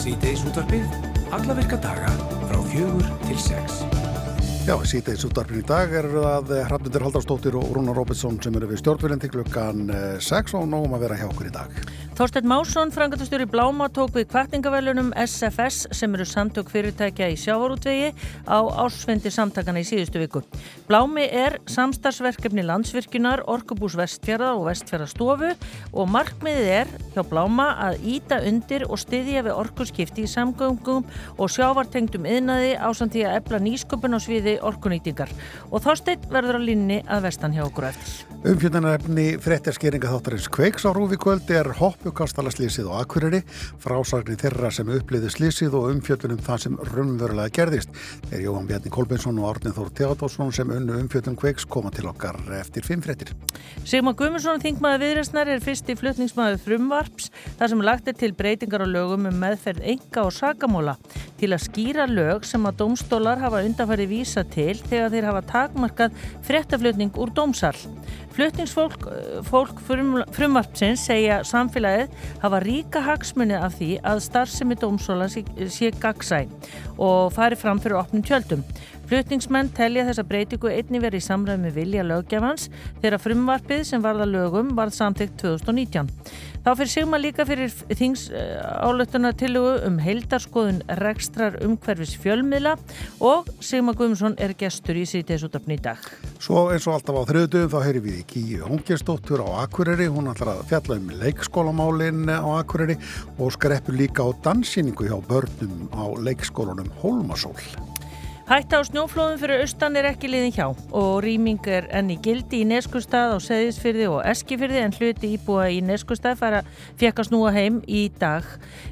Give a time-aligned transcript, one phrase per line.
[0.00, 0.86] Sýteis útvarfið,
[1.36, 2.08] alla virka daga
[2.48, 3.82] frá fjögur til sex.
[4.64, 8.80] Já, síðdeis útvarfin í dag er það Hrafnundur Haldarsdóttir og Rúnar Róbetsson sem eru við
[8.80, 9.92] stjórnvölinn til klukkan
[10.24, 11.76] 6 og nógum að vera hjá okkur í dag.
[12.20, 18.10] Þorstedt Másson, frangatastjóri Bláma, tók við kvartningavelunum SFS sem eru samtök fyrirtækja í sjávarútvegi
[18.44, 20.42] á ásvendi samtakana í síðustu viku.
[20.84, 25.54] Blámi er samstagsverkefni landsvirkjunar, orkubús vestfjara og vestfjarastofu
[25.96, 31.08] og markmiðið er hjá Bláma að íta undir og styðja við orkuskipti í samgöngum
[31.40, 35.32] og sjávartengdum yðnaði ásandi að ebla nýsköpun á sviði orkunýtingar.
[35.72, 38.28] Og Þorstedt verður á línni að vestan hjá okkur eftir.
[38.40, 41.68] Umfjöndanarefni frettarskeringa þáttarins kveiks á Rúvíkvöld er
[42.10, 43.40] hoppukastala slísið og akkuriri,
[43.80, 47.94] frásagnir þeirra sem uppliði slísið og umfjöndunum það sem rumverulega gerðist.
[48.26, 52.38] Þeir Jóhann Bjarni Kolbensson og Arnið Þór Teodósson sem unnu umfjöndun kveiks koma til okkar
[52.58, 53.30] eftir fimm frettir.
[53.84, 57.30] Sigmar Guðmundsson, þingmaður viðræstnar, er fyrst í flutningsmaður frumvarps
[57.60, 60.96] þar sem lagt er til breytingar á lögum um meðferð enga og sakamóla
[61.40, 66.18] til að skýra lög sem að domstólar hafa undanfæri vísa til þegar þeir hafa takmarkað
[66.44, 67.76] frettaflutning úr dómsal.
[68.40, 69.02] Flutningsfólk
[69.44, 75.90] fólk frum, frumvarpsins segja samfélagið hafa ríka hagsmunni af því að starfsemi dómsóla sé, sé
[76.00, 76.46] gagsæ
[76.96, 78.62] og fari fram fyrir opnum tjöldum.
[79.10, 82.70] Flutningsmenn telja þessa breytingu einni verið í samræð með vilja lögjafans
[83.02, 86.08] þegar frumvarpið sem varða lögum varð samtíkt 2019.
[86.60, 88.26] Þá fyrir Sigma líka fyrir þings
[88.84, 92.74] álöftuna tilugu um heildarskoðun rekstrar umhverfis fjölmiðla
[93.24, 96.04] og Sigma Guðmundsson er gestur í sýtiðsútafni í dag.
[96.36, 100.52] Svo eins og alltaf á þriðdöfum þá heyri við Kíu Hóngjastóttur á Akureyri, hún ætlar
[100.58, 102.98] að fjalla um leikskólamálin á Akureyri
[103.38, 107.56] og skreppur líka á dansýningu hjá börnum á leikskólanum Hólmasól.
[108.50, 112.64] Hætta á snjóflóðum fyrir austan er ekki liðin hjá og rýming er enn í gildi
[112.64, 116.64] í Neskustad á Seðisfyrði og Eskifyrði en hluti íbúa í Neskustad fara
[116.98, 118.42] fjekk að snúa heim í dag.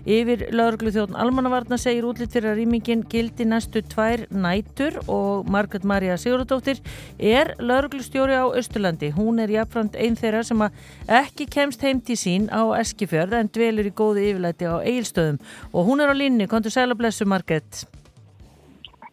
[0.06, 5.82] Yfir lauruglu þjóðn Almannavarna segir útlitt fyrir að rýmingin gildi næstu tvær nætur og Margret
[5.82, 6.78] Maria Sigurðardóttir
[7.18, 9.10] er lauruglustjóri á Östurlandi.
[9.18, 10.66] Hún er jafnframt einn þeirra sem
[11.10, 15.42] ekki kemst heim til sín á Eskifjörð en dvelur í góði yfirlæti á Egilstöðum
[15.74, 16.46] og hún er á línni.
[16.46, 17.88] Kontur sæla blessu Margret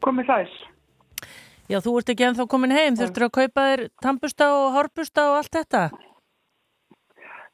[0.04, 0.64] komið þess.
[1.66, 5.40] Já, þú ert ekki ennþá komin heim, þurftur að kaupa þér tampusta og horpusta og
[5.40, 5.84] allt þetta?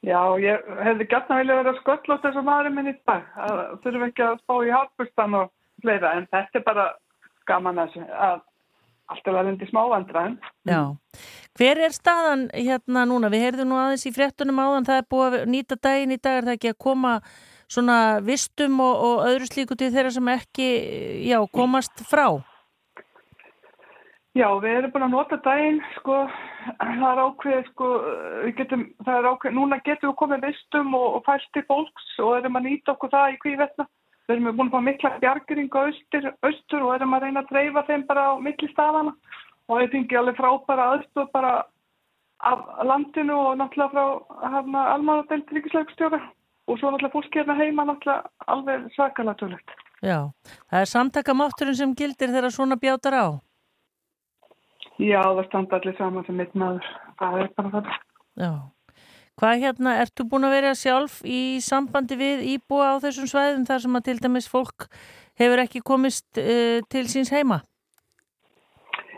[0.02, 3.60] Já, ég hefði gætna vilja verið að skölla út þessum maðurinn minn í dag, að
[3.84, 5.52] þurfum ekki að spá í horpustan og
[5.84, 6.88] fleira, en þetta er bara
[7.48, 8.42] gaman að, að
[9.14, 10.38] allt er verið í smávandræðin.
[10.68, 10.82] Já,
[11.60, 13.32] hver er staðan hérna núna?
[13.32, 16.40] Við heyrðum nú aðeins í fréttunum áðan, það er búið að nýta daginn í dag,
[16.40, 17.14] er það ekki að koma
[17.72, 20.70] svona vistum og, og öðru slíku til þeirra sem ekki
[21.30, 22.28] já, komast frá?
[24.32, 26.22] Já, við erum búin að nota daginn, sko,
[26.80, 27.88] það er ákveð, sko,
[28.46, 32.14] við getum, það er ákveð, núna getum við komið vistum og, og fælt til fólks
[32.24, 33.88] og erum að nýta okkur það í kvívetna.
[34.30, 37.84] Við erum búin að fá mikla bjargering á austur, og erum að reyna að dreifa
[37.90, 39.16] þeim bara á milli stafana
[39.68, 41.52] og við fengið alveg frábæra aðstof bara
[42.52, 46.22] af landinu og náttúrulega frá hérna almanadelt ríkislaugstjóra
[46.72, 49.78] og svo náttúrulega fólki hérna heima náttúrulega alveg tölvöld.
[50.02, 50.32] Já,
[50.72, 53.28] það er samtakamátturinn sem gildir þegar svona bjátar á?
[54.98, 56.86] Já, það standa allir saman sem mitt maður.
[57.20, 57.90] Það er bara það.
[58.42, 58.52] Já.
[59.42, 63.84] Hvað hérna, ertu búin að vera sjálf í sambandi við íbúa á þessum svæðum þar
[63.86, 64.88] sem að til dæmis fólk
[65.40, 67.62] hefur ekki komist uh, til síns heima?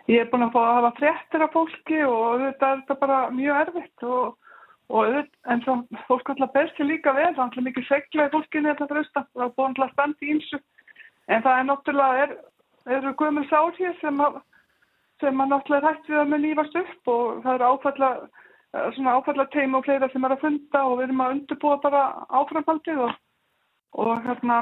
[0.07, 3.19] Ég er búin að fá að hafa fréttir af fólki og þetta er þetta bara
[3.35, 4.37] mjög erfitt og,
[4.89, 5.15] og
[5.51, 5.75] en svo
[6.07, 9.75] fólk alltaf berst líka vel, það er mikið seglaði fólkinni þetta frösta, það er búin
[9.75, 10.59] alltaf standi ímsu
[11.27, 12.33] en það er náttúrulega, er,
[12.97, 14.41] eru gömul sár hér sem að
[15.23, 18.09] sem að náttúrulega hægt við að með lífast upp og það eru áfalla,
[18.97, 22.03] svona áfalla teim og fleira sem er að funda og við erum að undirbúa bara
[22.41, 23.15] áframhaldið og,
[24.03, 24.59] og hérna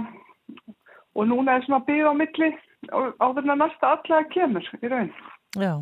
[1.16, 2.52] og núna er svona byggð á milli
[2.92, 5.12] á þennan næsta allega kemur í raun.
[5.60, 5.74] Já,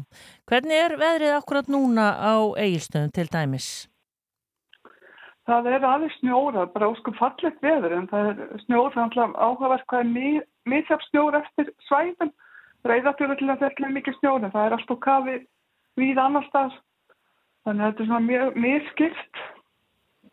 [0.50, 3.70] hvernig er veðrið akkurat núna á eigilstöðum til dæmis?
[5.50, 9.40] Það er aðeins snjóra, bara óskum fallegt veður en það er snjóra, það er alltaf
[9.48, 12.34] áhugavert hvað er mýðsjaf snjóra eftir svæðum.
[12.88, 15.40] Reyðarfjörður til að þetta er mikið snjóð það er alltaf kafi
[16.00, 16.76] við annar stað
[17.68, 19.42] þannig að þetta er svona mjög, mjög skipt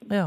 [0.06, 0.26] Já,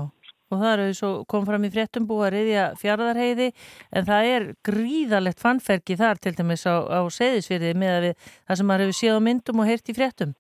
[0.50, 3.47] og það eru svo kom fram í fréttum búið að reyðja fjaraðarheiði
[3.95, 8.88] en það er gríðalegt fannferki þar til dæmis á, á seðisfyrði með það sem maður
[8.88, 10.36] hefur séð á myndum og heyrt í fréttum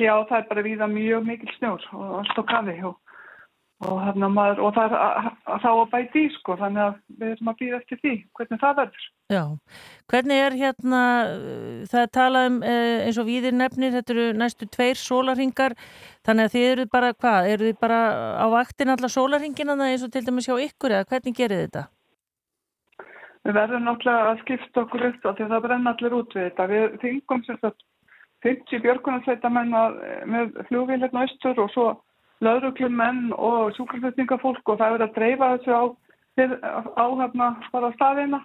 [0.00, 2.96] Já, það er bara viða mjög mikil snjór og alltaf kafi og
[3.82, 7.56] og, maður, og það er þá að bæti í sko þannig að við erum að
[7.60, 9.06] býða eftir því hvernig það verður.
[9.32, 9.42] Já,
[10.12, 11.00] hvernig er hérna,
[11.90, 15.74] það er talað um eins og viðir nefnir, þetta eru næstu tveir sólarhingar,
[16.26, 18.02] þannig að þið eru bara hvað, eru þið bara
[18.38, 21.88] á vaktin alla sólarhingina eins og til dæmis hjá ykkur eða hvernig gerir þetta?
[23.42, 26.66] við verðum náttúrulega að skipta okkur upp því að það brenna allir út við þetta.
[26.70, 27.80] Við þingum sem sagt
[28.42, 29.74] 50 björgunarsveitamenn
[30.30, 31.86] með fljóðvílirna austur og svo
[32.42, 35.82] lauruglumenn og sjúkraflutningafólk og það er að dreifa þessu á,
[36.98, 38.42] á hérna bara staðina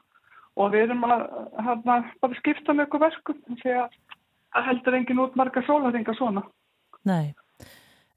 [0.57, 1.25] og við erum að
[1.65, 6.45] hérna bara skipta með okkur verkum því að heldur engin út marga sólaringa svona.
[7.05, 7.33] Nei.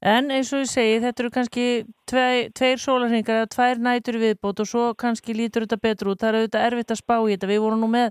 [0.01, 1.63] En eins og ég segi, þetta eru kannski
[2.09, 6.23] tvei, tveir sólarhingar eða tvær nætur viðbót og svo kannski lítur þetta betur út.
[6.23, 7.49] Það er auðvitað erfitt að spá í þetta.
[7.51, 8.07] Við vorum nú með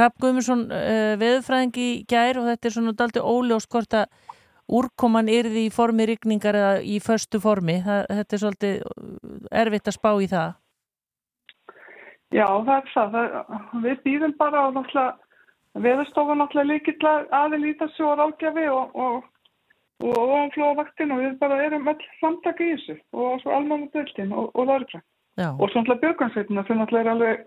[0.00, 4.08] Rapp Guðmundsson uh, veðfræðing í gær og þetta er svona daldi óljós hvort að
[4.80, 7.82] úrkoman yrði í formi rigningar eða í förstu formi.
[7.84, 8.80] Það, þetta er svolítið
[9.64, 10.56] erfitt að spá í það.
[12.32, 13.14] Já, það er það.
[13.20, 19.24] það við býðum bara á náttúrulega veðurstofan náttúrulega líkilega aðil í þessu og og,
[20.04, 24.50] og ofanflóðavaktin og við bara erum all samtaka í þessu og svo almanna döltin og,
[24.52, 25.00] og lörgla
[25.56, 27.46] og svo náttúrulega björgansveitina sem náttúrulega er alveg,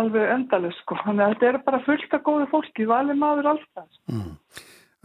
[0.00, 0.96] alveg endalega sko.
[1.04, 4.32] Þannig að þetta er bara fullt af góðu fólki valið maður alltaf mm.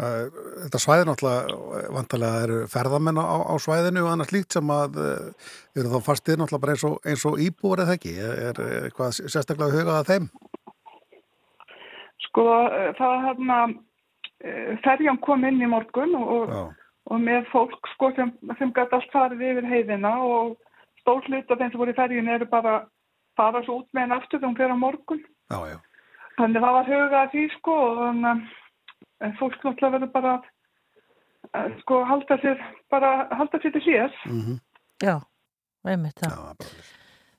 [0.02, 5.52] Þetta svæði náttúrulega vantarlega eru ferðamenn á, á svæðinu og annars líkt sem að uh,
[5.78, 8.16] eru þá fastið náttúrulega bara eins og, eins og íbúar eða ekki?
[8.18, 10.32] Er eitthvað sérstaklega hugað að þeim?
[12.32, 12.48] Sko
[12.98, 13.62] það er hérna
[14.86, 16.54] ferjan kom inn í morgun og,
[17.10, 20.56] og með fólk sko sem, sem gæti allt farið yfir heiðina og
[21.02, 22.80] stór hlut af þeim sem voru í ferjun eru bara
[23.40, 25.22] fara svo út með henn aftur þegar hún fer á morgun.
[25.52, 25.78] Já, já.
[26.40, 28.32] þannig það var hugað því sko og þannig
[29.22, 30.34] að fólk náttúrulega verður bara
[31.58, 34.58] að, sko halda sér bara halda sér til hlýðas mm -hmm.
[35.02, 35.16] Já,
[35.86, 36.58] einmitt það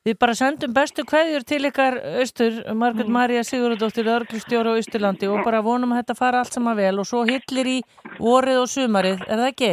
[0.02, 3.14] Við bara sendum bestu kveðjur til ykkar austur, Margrit mm.
[3.14, 7.06] Marja Sigurðardóttir örglustjóra á Ísturlandi og bara vonum að þetta fara allt saman vel og
[7.06, 7.76] svo hillir í
[8.16, 9.70] vorið og sumarið, er það ekki?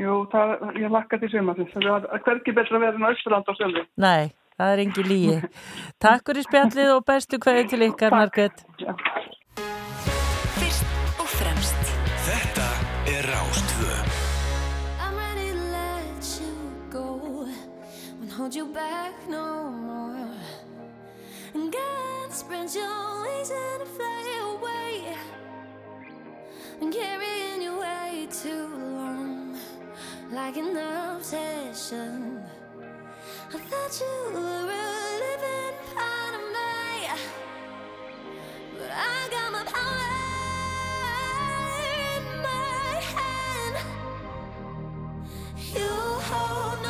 [0.00, 3.54] Jú, það, ég lakka til sumarið, það er hverki betra að vera en Ísturland á
[3.60, 3.84] sömri.
[4.06, 5.36] Nei, það er engi líi.
[6.06, 8.64] Takk fyrir spjallið og bestu kveðjur til ykkar, Margrit.
[18.46, 20.30] Hold you back no more.
[21.52, 24.22] And God spread your wings and fly
[24.52, 25.16] away.
[26.80, 29.58] And carrying you way too long,
[30.30, 32.40] like an obsession.
[33.52, 36.78] I thought you were a living part of me,
[38.78, 40.22] but I got my power.
[42.14, 43.76] in my hand.
[45.74, 45.90] You
[46.30, 46.85] hold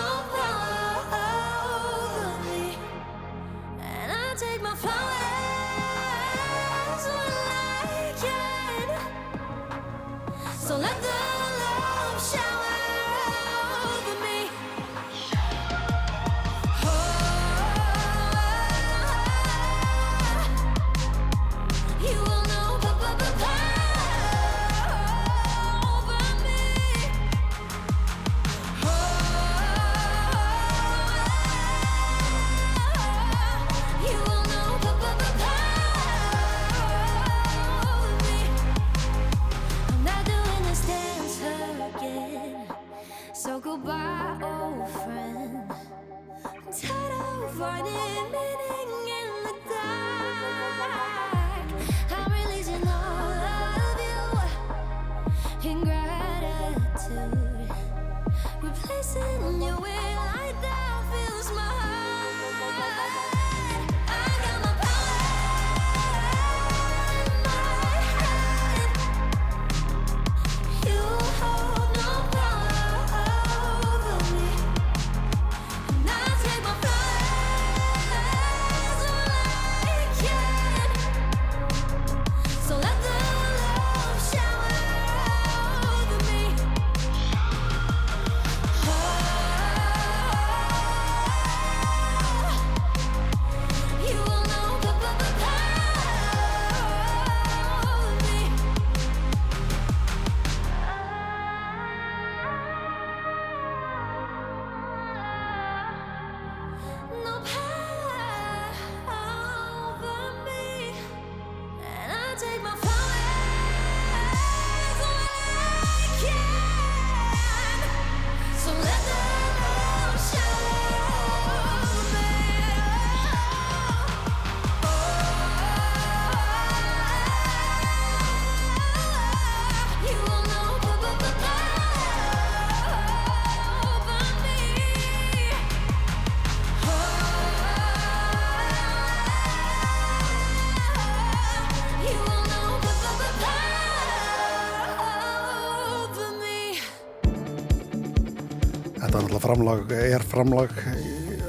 [149.46, 150.74] framlag, er framlag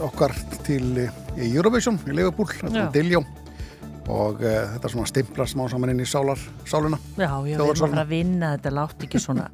[0.05, 0.35] okkar
[0.67, 0.83] til
[1.37, 3.23] í Eurovision í Liverpool, þetta er Diljó
[4.07, 6.39] og uh, þetta er svona stimplar smá saman inn í sálar,
[6.69, 9.49] sáluna Já, að fara að vinna þetta látt ekki svona.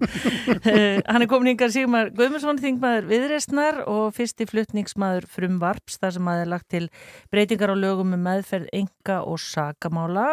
[1.09, 6.29] Hann er komin yngar Sigmar Guðmundsson, þingmaður viðreistnar og fyrsti fluttningsmaður frum varps þar sem
[6.33, 6.83] aðeins lagt til
[7.33, 10.27] breytingar á lögum með meðferð enga og sagamála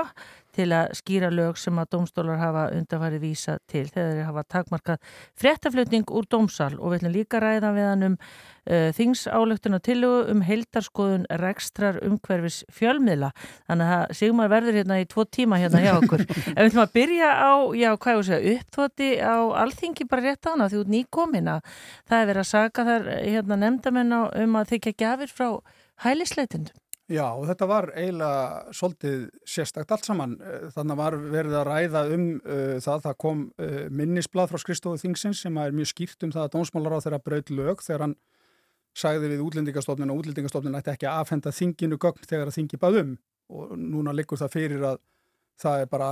[0.56, 5.12] til að skýra lög sem að domstólar hafa undarfærið vísa til þegar þeir hafa takmarkað
[5.38, 10.34] fréttaflutning úr domsal og við ætlum líka ræða við hann um uh, þingsálöktun og tillugu
[10.34, 13.30] um heildarskoðun rekstrar umhverfis fjölmiðla.
[13.70, 16.26] Þannig að Sigmar verður hérna í tvo tíma hérna hjá okkur.
[16.50, 20.50] En við ætlum að byrja á, já hvað ég segja uppþóti á alþingi bara rétt
[20.50, 21.64] á hana því út nýkomin að
[22.10, 25.48] það er verið að saka þar hérna nefndamenn um að þykja gafir frá
[26.04, 26.76] hælisleitindum
[27.10, 30.36] Já, og þetta var eiginlega svolítið sérstakt allt saman.
[30.46, 35.00] Eh, þannig var verið að ræða um uh, það, það kom uh, minnisblad frá Skristofu
[35.02, 38.14] Þingsins sem er mjög skýrt um það að dónsmálar á þeirra braut lög þegar hann
[38.94, 43.00] sagði við útlendingastofnun og útlendingastofnun ætti ekki að afhenda þinginu gögn þegar að þingi bað
[43.02, 43.12] um
[43.50, 45.02] og núna liggur það fyrir að
[45.60, 46.08] það er bara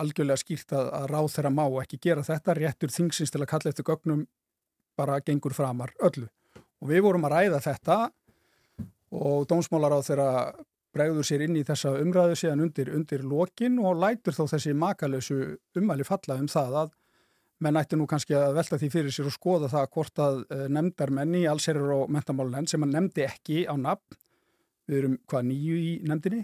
[0.00, 3.72] algjörlega skýrt að, að ráð þeirra má ekki gera þetta réttur Þingsins til að kalla
[3.72, 4.26] eftir gögnum
[4.98, 6.26] bara gengur framar öllu.
[6.82, 7.98] Og við vorum að ræða þetta
[9.12, 10.30] og dómsmálar á þeirra
[10.92, 15.38] bregður sér inn í þessa umræðu síðan undir, undir lokin og lætur þó þessi makalösu
[15.78, 16.92] umæli falla um það að
[17.62, 20.64] menn ætti nú kannski að velta því fyrir sér og skoða það hvort að eh,
[20.72, 24.18] nefndar menni, allserur og mentamálulenn sem hann nefndi ekki á nafn,
[24.90, 26.42] við erum hvað nýju í nefndinni,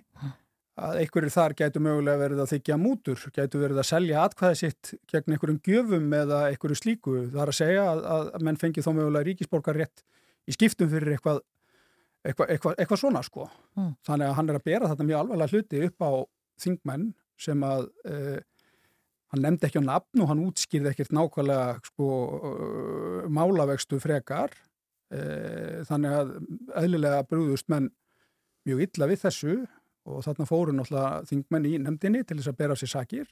[0.79, 4.93] að einhverjir þar gætu mögulega verið að þykja mútur, gætu verið að selja atkvæði sitt
[5.11, 7.17] gegn einhverjum gjöfum eða einhverju slíku.
[7.33, 8.05] Það er að segja að,
[8.39, 10.05] að menn fengi þó mögulega ríkisborgar rétt
[10.47, 11.43] í skiptum fyrir eitthvað
[12.27, 13.49] eitthvað eitthva, eitthva svona sko.
[13.79, 13.93] Mm.
[14.07, 16.11] þannig að hann er að bera þetta mjög alvarlega hluti upp á
[16.59, 17.09] þingmenn
[17.39, 18.39] sem að uh,
[19.33, 22.09] hann nefndi ekki á nafn og hann útskýrði ekkert nákvæmlega sko
[22.39, 24.55] uh, málavegstu frekar.
[25.09, 26.33] Uh, þannig að
[26.83, 27.91] eðlilega brúðust menn
[28.69, 29.59] mjög illa við þessu
[30.09, 33.29] og þarna fóru náttúrulega þingmenn í nefndinni til þess að bera sér sakir.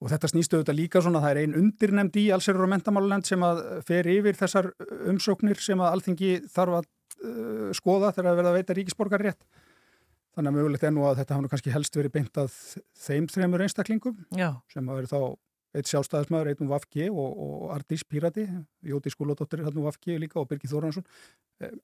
[0.00, 3.42] Og þetta snýstu auðvitað líka svona það er einn undirnemnd í allsverður og mentamáluland sem
[3.44, 4.70] að fer yfir þessar
[5.12, 9.44] umsóknir sem að alþingi þarf að uh, skoða þegar það verða að veita ríkisborgar rétt.
[10.36, 12.58] Þannig að mögulegt er nú að þetta hafa kannski helst verið beint að
[13.02, 14.50] þeim þreymur einstaklingum Já.
[14.70, 15.22] sem hafa verið þá
[15.76, 18.46] eitt sjálfstæðismæður, eitt um Vafki og, og Ardís Pírati,
[18.86, 21.06] Jóti Skúlódóttir hann um Vafki líka og Birgir Þóransson.
[21.62, 21.74] Eh,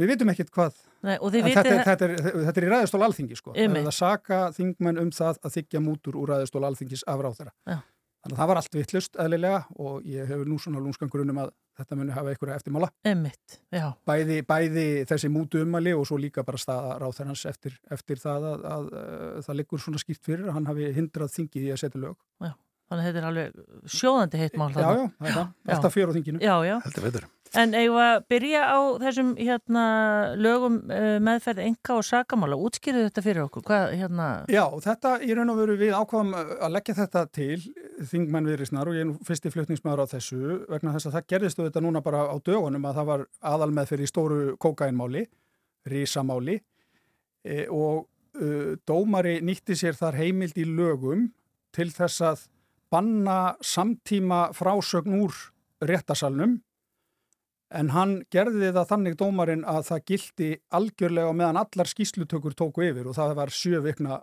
[0.00, 0.78] við vitum ekkert hvað.
[1.04, 2.14] Nei, þetta, er, þetta, er,
[2.48, 3.52] þetta er í ræðistól alþingi sko.
[3.56, 7.40] Það er að saka þingmenn um það að þykja mútur úr ræðistól alþingis af ráð
[7.42, 7.54] þeirra.
[7.68, 7.78] Já.
[8.18, 11.52] Þannig að það var allt vittlust eðlilega og ég hefur nú svona lúnskangur um að
[11.78, 12.88] þetta muni hafa einhverja eftirmála.
[13.06, 13.84] Emmitt, já.
[14.08, 18.64] Bæði, bæði þessi mútu umali og svo líka bara staða ráþærans eftir, eftir það að,
[18.72, 22.02] að, að það liggur svona skýrt fyrir að hann hafi hindrað þingið í að setja
[22.02, 22.18] lög.
[22.42, 22.52] Já,
[22.88, 24.70] þannig að þetta er alveg sjóðandi heitmál.
[24.72, 25.74] Já, já, það er.
[25.74, 26.40] Alltaf fyrir á þinginu.
[26.42, 26.76] Já, já.
[26.86, 27.28] Þetta veitur.
[27.56, 29.84] En eigum að byrja á þessum hérna,
[30.36, 33.64] lögum uh, meðferð enga og sakamála, útskýrðu þetta fyrir okkur?
[33.68, 34.26] Hvað, hérna...
[34.52, 37.56] Já, þetta í raun og veru við ákvaðum að leggja þetta til
[38.10, 41.62] þingmenn viðrisnar og ég er nú fyrsti flutningsmæður á þessu vegna þess að það gerðist
[41.62, 45.24] þetta núna bara á dögunum að það var aðal með fyrir stóru kókainmáli,
[45.88, 46.58] rísamáli
[47.48, 48.04] e, og
[48.42, 51.30] uh, dómari nýtti sér þar heimild í lögum
[51.72, 52.46] til þess að
[52.92, 55.34] banna samtíma frásögn úr
[55.84, 56.58] réttasalnum
[57.68, 63.10] en hann gerði það þannig dómarinn að það gildi algjörlega meðan allar skýslutökur tóku yfir
[63.10, 64.22] og það var sjö vikna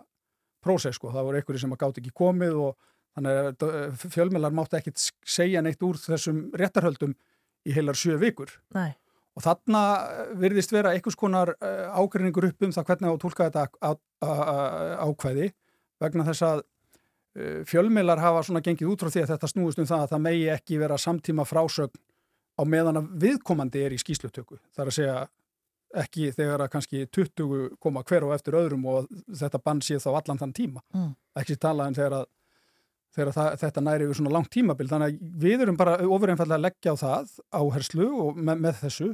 [0.66, 2.76] prósess sko, það voru einhverju sem að gátt ekki komið og
[3.16, 7.14] þannig að fjölmjölar mátti ekkit segja neitt úr þessum réttarhöldum
[7.66, 8.90] í heilar sjö vikur Nei.
[9.38, 13.48] og þarna eh, virðist vera einhvers konar eh, ágrinningur upp um það hvernig á tólka
[13.48, 13.94] þetta
[15.06, 15.52] ákvæði
[16.02, 16.64] vegna þess að
[17.68, 20.46] fjölmjölar hafa svona gengið út frá því að þetta snúist um það að það megi
[20.54, 22.00] ekki vera samtíma frásögn
[22.56, 24.56] á meðan að viðkomandi er í skýslutöku.
[24.72, 25.18] Það er að segja
[26.02, 30.10] ekki þegar að kannski 20 koma hver og eftir öðrum og þetta bann sé þá
[30.14, 30.82] allan þann tíma.
[30.96, 31.12] Mm.
[31.40, 32.26] Ekki tala en þegar, að,
[33.16, 34.88] þegar að það, þetta næri yfir svona langt tímabil.
[34.90, 39.10] Þannig að við erum bara ofureinfallega að leggja á það áherslu og með, með þessu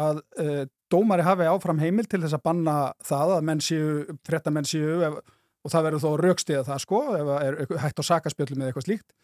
[0.00, 0.48] að e,
[0.92, 2.74] dómari hafi áfram heimil til þess að banna
[3.06, 5.16] það að menn séu, frétta menn séu ef,
[5.64, 9.16] og það verður þó raukstiða það sko ef er hægt á sakaspjöldum eða eitthvað slíkt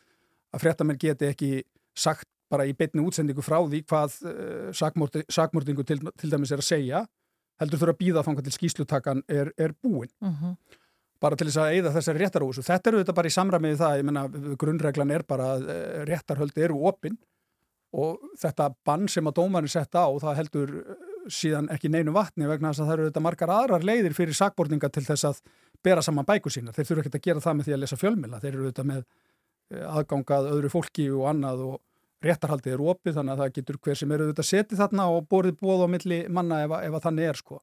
[0.55, 1.50] að frétta menn geti ekki
[1.97, 6.69] sagt bara í beitni útsendingu frá því hvað uh, sakmordingu til, til dæmis er að
[6.69, 7.05] segja
[7.61, 10.37] heldur þurfa að býða að fanga til skýslutakan er, er búin uh mhm.
[10.52, 10.83] -huh.
[11.21, 14.05] bara til þess að eigða þessari réttarósu þetta eru þetta bara í samræmiði það, ég
[14.05, 14.28] menna
[14.61, 17.19] grunnreglan er bara að uh, réttarhöldi eru opinn
[17.97, 20.73] og þetta bann sem að dómarinn setta á það heldur
[21.33, 24.90] síðan ekki neinu vatni vegna þess að það eru þetta margar aðrar leiðir fyrir sakmordinga
[24.92, 25.40] til þess að
[25.85, 28.40] bera saman bæku sína, þeir þurfa ekki að gera það með því að lesa fjölmila,
[28.42, 31.76] þeir eru þetta með uh, aðgangað öðru fólki og annað og
[32.26, 35.59] réttarhaldið er opið þannig að það getur hver sem eru þetta setið þarna og borðið
[35.61, 37.61] bóð á milli manna ef, ef að þannig er sko.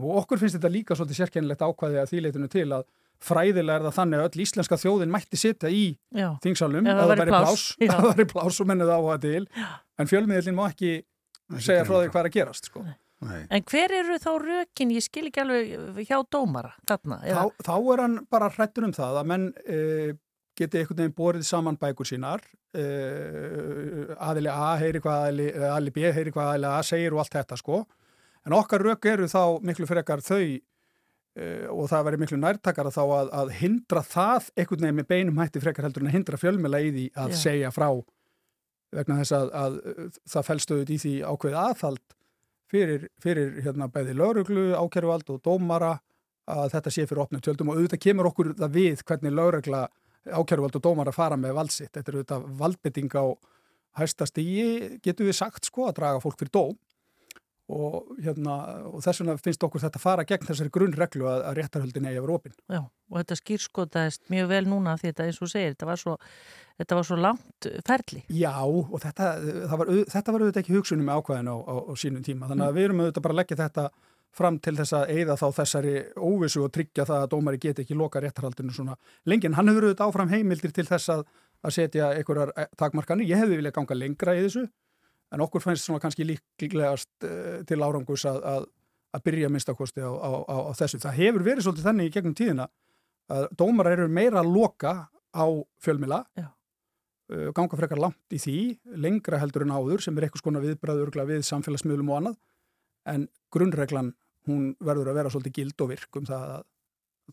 [0.00, 2.84] Og okkur finnst þetta líka svolítið sérkennilegt ákvæði að þýleitinu til að
[3.20, 5.84] fræðilega er það þannig að öll íslenska þjóðin mætti sitta í
[6.44, 7.90] þingsalum það að það væri pláss, Já.
[7.90, 9.42] að það væri pláss og mennið áhuga til.
[10.00, 10.92] En fjölmiðlinn má ekki
[11.58, 12.84] segja frá því hvað er að gerast sko.
[13.20, 13.40] Nei.
[13.52, 17.18] En hver eru þá rökin, ég skil ekki alveg hjá dómara þarna?
[17.26, 19.80] eða- þá, þá er hann bara hrættur um það að menn e,
[20.56, 22.40] geti einhvern veginn borið saman bækur sínar
[22.72, 22.84] e,
[24.20, 27.36] aðili A heyri hvað aðili, eða aðili B heyri hvað aðili A segir og allt
[27.36, 27.82] þetta sko
[28.46, 33.02] en okkar rök eru þá miklu frekar þau e, og það væri miklu nærtakara þá
[33.04, 36.80] að, að hindra það einhvern veginn með beinum hætti frekar heldur en að hindra fjölmjöla
[36.80, 37.40] í því að Já.
[37.44, 37.88] segja frá
[38.94, 39.78] vegna þess að, að
[40.32, 42.16] það felstöðut í því ákveð aðhald
[42.70, 45.96] fyrir, fyrir hérna, bæði lauruglu, ákæruvald og dómara
[46.50, 49.84] að þetta sé fyrir opnum tjöldum og auðvitað kemur okkur það við hvernig laurugla,
[50.26, 51.92] ákæruvald og dómara fara með valdsitt.
[51.94, 53.24] Þetta er auðvitað valdbytting á
[54.00, 56.78] hæsta stígi, getur við sagt sko, að draga fólk fyrir dóm
[57.70, 58.56] og, hérna,
[58.90, 62.26] og þess vegna finnst okkur þetta fara gegn þessari grunnreglu að, að réttarhöldin eigi að
[62.26, 62.56] vera opinn.
[62.66, 66.16] Já, og þetta skýrskotaðist mjög vel núna því þetta eins og segir, þetta var svo,
[66.82, 68.22] þetta var svo langt ferli.
[68.40, 69.32] Já, og þetta,
[69.72, 72.50] var, þetta var auðvitað ekki hugsunum með ákvæðinu á, á, á sínum tíma.
[72.50, 73.90] Þannig að við erum auðvitað bara að leggja þetta
[74.36, 77.96] fram til þess að eigða þá þessari óvissu og tryggja það að dómari geti ekki
[77.98, 78.96] loka réttarhaldinu svona
[79.28, 79.48] lengi.
[79.50, 81.24] En hann hefur auðvitað áfram heimildir til þess að,
[81.66, 83.28] að setja einhverjar eh, takmarkanir.
[83.30, 84.68] Ég hefði viljað ganga lengra í þessu,
[85.30, 88.68] en okkur fannst svona kannski líklegast uh, til árangus að, að,
[89.16, 91.02] að byrja minnstakosti á, á, á, á þessu.
[91.02, 92.70] Það hefur verið svolítið þannig í gegnum tíðina
[93.30, 94.94] að dómar eru meira að loka
[95.30, 95.46] á
[95.82, 96.48] fjölmila Já.
[96.48, 98.58] uh, ganga frekar langt í því,
[98.98, 102.40] lengra heldur en áður sem er eitthvað skona viðbræður við samfélagsmiðlum og annað
[103.10, 104.12] en grunnreglan
[104.48, 106.68] hún verður að vera svolítið gild og virk um það að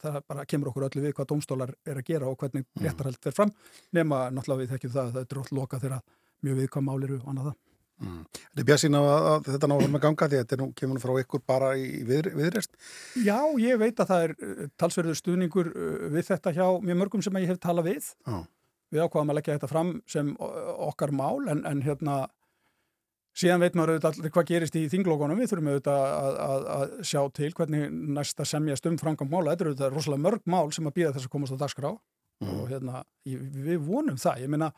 [0.02, 3.36] það bara kemur okkur öllu við hvað dómstólar er að gera og hvernig réttarhald fer
[3.36, 3.54] fram
[3.96, 6.04] nema náttúrulega við þekkjum það að það er rótt loka þegar
[6.46, 7.58] mjög viðkvæm mál eru og annað það.
[7.98, 11.02] Þetta er bjassin að, að þetta náður með ganga því að þetta nú, kemur nú
[11.02, 12.78] frá ykkur bara í við, viðrest.
[13.26, 17.26] Já, ég veit að það er uh, talsverður stuðningur uh, við þetta hjá mjög mörgum
[17.26, 18.12] sem ég hef talað við.
[18.28, 18.38] Já.
[18.94, 22.22] Við ákvaðum að leggja þetta fram sem okkar mál en, en hérna
[23.38, 25.42] síðan veit maður auðvitað allir hvað gerist í þinglókunum.
[25.42, 29.52] Við þurfum auðvitað að, að, að sjá til hvernig næsta semjast um framgang mála.
[29.52, 31.92] Þetta eru auðvitað rosalega mörg mál sem að býða þess að komast á dagskrá
[32.48, 34.46] og hérna ég, við vonum það.
[34.46, 34.72] Ég meina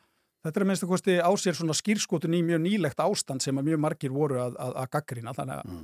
[0.45, 3.57] þetta er að minnst að kosti á sér svona skýrskotun í mjög nýlegt ástand sem
[3.59, 5.35] að mjög margir voru að, að, að gaggrina.
[5.37, 5.79] Þannig að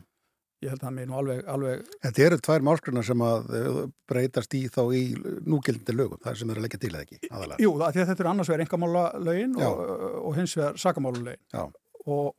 [0.63, 3.79] ég held að það mér nú alveg, alveg Þetta eru tvær málskrunar sem að eh,
[4.09, 5.03] breytast í þá í
[5.45, 7.59] núgildandi lögum, það er sem er að leggja til eða ekki, aðalega.
[7.65, 9.83] Jú, það, þetta er annars vegar engamála lögin og,
[10.21, 12.31] og hins vegar sakamála lögin og,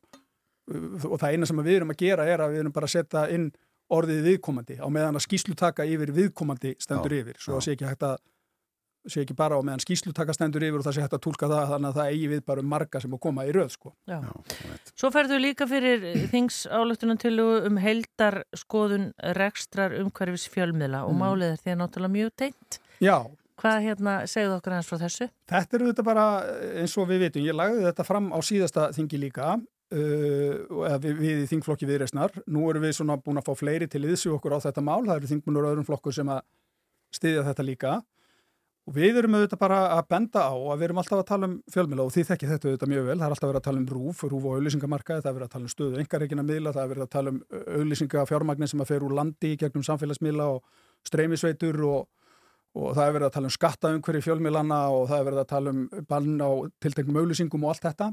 [1.11, 3.25] og það eina sem við erum að gera er að við erum bara að setja
[3.35, 3.51] inn
[3.93, 7.87] orðið viðkomandi á meðan að skýslutaka yfir viðkomandi stendur Já, yfir svo að sé ekki
[7.87, 8.17] hægt að
[9.09, 11.71] sé ekki bara á meðan skýslutaka stendur yfir og það sé hægt að tólka það
[11.73, 13.93] þannig að það eigi við bara um marga sem að koma í röð sko.
[14.09, 14.19] Já.
[14.21, 14.77] Já.
[14.97, 21.21] Svo ferðu líka fyrir þings álöktunartillugu um heldar skoðun rekstrar umhverfis fjölmiðla og Mm.
[21.23, 22.79] málið er því að náttúrulega mjög tengt.
[23.01, 23.17] Já,
[23.57, 25.25] Hvað hérna, segðu okkur hans frá þessu?
[25.49, 26.25] Þetta eru þetta bara
[26.77, 30.53] eins og við vitum, ég lagði þetta fram á síðasta þingi líka uh,
[30.85, 34.03] eða við, við í þingflokki viðreysnar nú erum við svona búin að fá fleiri til
[34.05, 36.43] yðsug okkur á þetta mál, það eru þingmunur öðrum flokkur sem að
[37.17, 37.95] styðja þetta líka
[38.87, 41.55] og við erum auðvitað bara að benda á að við erum alltaf að tala um
[41.73, 43.87] fjölmjöla og þið þekkið þetta auðvitað mjög vel, það er alltaf verið að tala um
[43.91, 46.93] rúf, rúf og auðlýsingamarkaði, það er verið að tala um stöðu engareikina miðla, það er
[46.93, 47.41] verið að tala um
[47.77, 52.07] auðlýsingafjármagnin sem að fer úr landi gegnum samfélagsmiðla og streymisveitur og
[52.77, 55.73] og það er verið að tala um skattaumhverju fjölmiðlana og það er verið að tala
[55.73, 56.49] um bann á
[56.83, 58.09] tilteknum auðlýsingum og allt þetta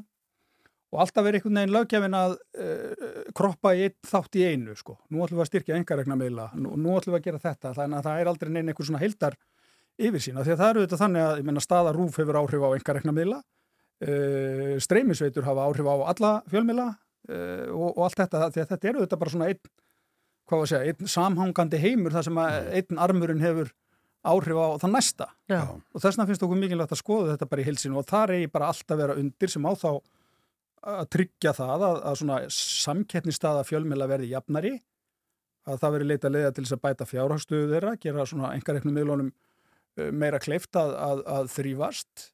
[0.95, 4.97] og alltaf er einhvern veginn löggefin að uh, kroppa í einn þátt í einu sko.
[5.11, 7.99] nú ætlum við að styrkja engaregna miðla nú, nú ætlum við að gera þetta, þannig
[7.99, 9.39] að það er aldrei neina einhver svona heildar
[10.01, 12.67] yfir sína því að það eru þetta þannig að ég menna staða rúf hefur áhrif
[12.67, 18.51] á engaregna miðla uh, streymisveitur hafa áhrif á alla fjölmiðla uh, og, og allt þetta
[18.51, 19.63] því að þetta eru þetta bara svona einn
[20.45, 23.71] hvað var að segja, einn samhangandi heimur þar sem að einn armurinn hefur
[24.25, 25.61] áhrif á það næsta Já.
[25.69, 28.51] og þess vegna finnst okkur mikilvægt að skoða þetta bara í hilsinu og það eigi
[28.53, 29.91] bara alltaf vera undir sem á þá
[30.85, 34.75] að tryggja það að, að svona samkettnistaða fjölmjöla verði jafnari
[35.65, 39.31] að það veri leita leiða til þess að bæta fjárhagstöðu þeirra, gera svona engareiknum miðlunum
[39.97, 42.29] meira kleift að, að, að þrýfast.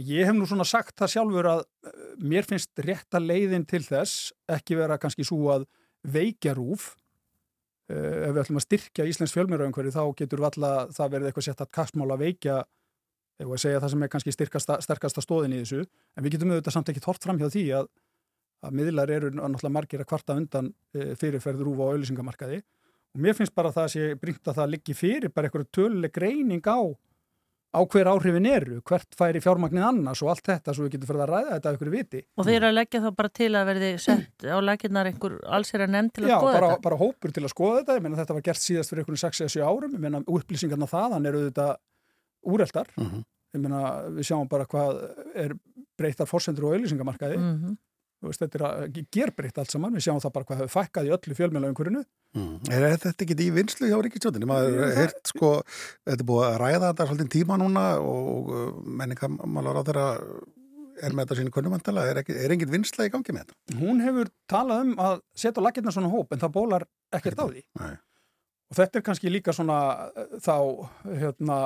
[0.00, 4.32] Ég hef nú svona sagt það sjálfur að uh, mér finnst rétta leiðin til þess
[4.50, 5.66] ekki vera kannski svo að
[6.08, 6.94] veikja rúf.
[7.92, 11.64] Uh, ef við ætlum að styrkja Íslands fjölmjörauðumhverju þá getur valla það verið eitthvað sett
[11.66, 12.62] að kastmál að veikja
[13.42, 15.84] við að segja það sem er kannski sterkasta stóðin í þessu.
[16.16, 17.88] En við getum auðvitað samt ekki hort fram hjá því að,
[18.62, 22.60] að miðlar eru náttúrulega margir að kvarta undan e, fyrirferð rúfa og auðlýsingamarkaði
[23.14, 26.12] og mér finnst bara að það sé bringt að það liggi fyrir bara eitthvað töluleg
[26.12, 26.80] greining á
[27.72, 31.22] á hver áhrifin eru, hvert færi fjármagnið annars og allt þetta svo við getum fyrir
[31.24, 32.20] að ræða þetta af ykkur viti.
[32.36, 35.84] Og þeir að leggja þá bara til að verði sett á laginnar einhver alls er
[35.86, 36.82] að nefn til að Já, skoða bara, þetta?
[36.84, 39.64] bara hópur til að skoða þetta, ég meina þetta var gert síðast fyrir einhvern 6-7
[39.64, 41.68] árum, ég meina upplýsingarna þaðan eru þetta
[42.52, 43.24] úreldar, Mhm.
[43.56, 43.80] ég meina
[44.20, 45.00] við sjáum bara hvað
[45.34, 45.54] er
[45.96, 47.76] breytar fórsendur og auðlýsingamarkaði, Mm þú
[48.30, 51.12] veist, þetta er að gerbreytt allt saman, við sjáum það bara hvað hefur fækkað í
[51.16, 52.02] öllu fjölmjölaumhverjunu.
[52.38, 52.54] Mm.
[52.72, 54.48] Er þetta ekki í vinslu hjá Ríkistjóðinni?
[54.48, 55.52] Maður er heirt sko,
[56.06, 58.52] þetta er búið að ræða þetta svolítið tíma núna og
[58.86, 60.08] menningamálar á þeirra
[61.02, 63.76] er með þetta sínu kunnumantala, er, er engin vinsla í gangi með þetta?
[63.82, 67.62] Hún hefur talað um að setja lakirna svona hóp en það bólar ekkert á því.
[67.80, 67.94] Nei.
[68.72, 69.78] Og þetta er kannski líka svona
[70.16, 70.56] eh, þá,
[71.04, 71.58] hérna,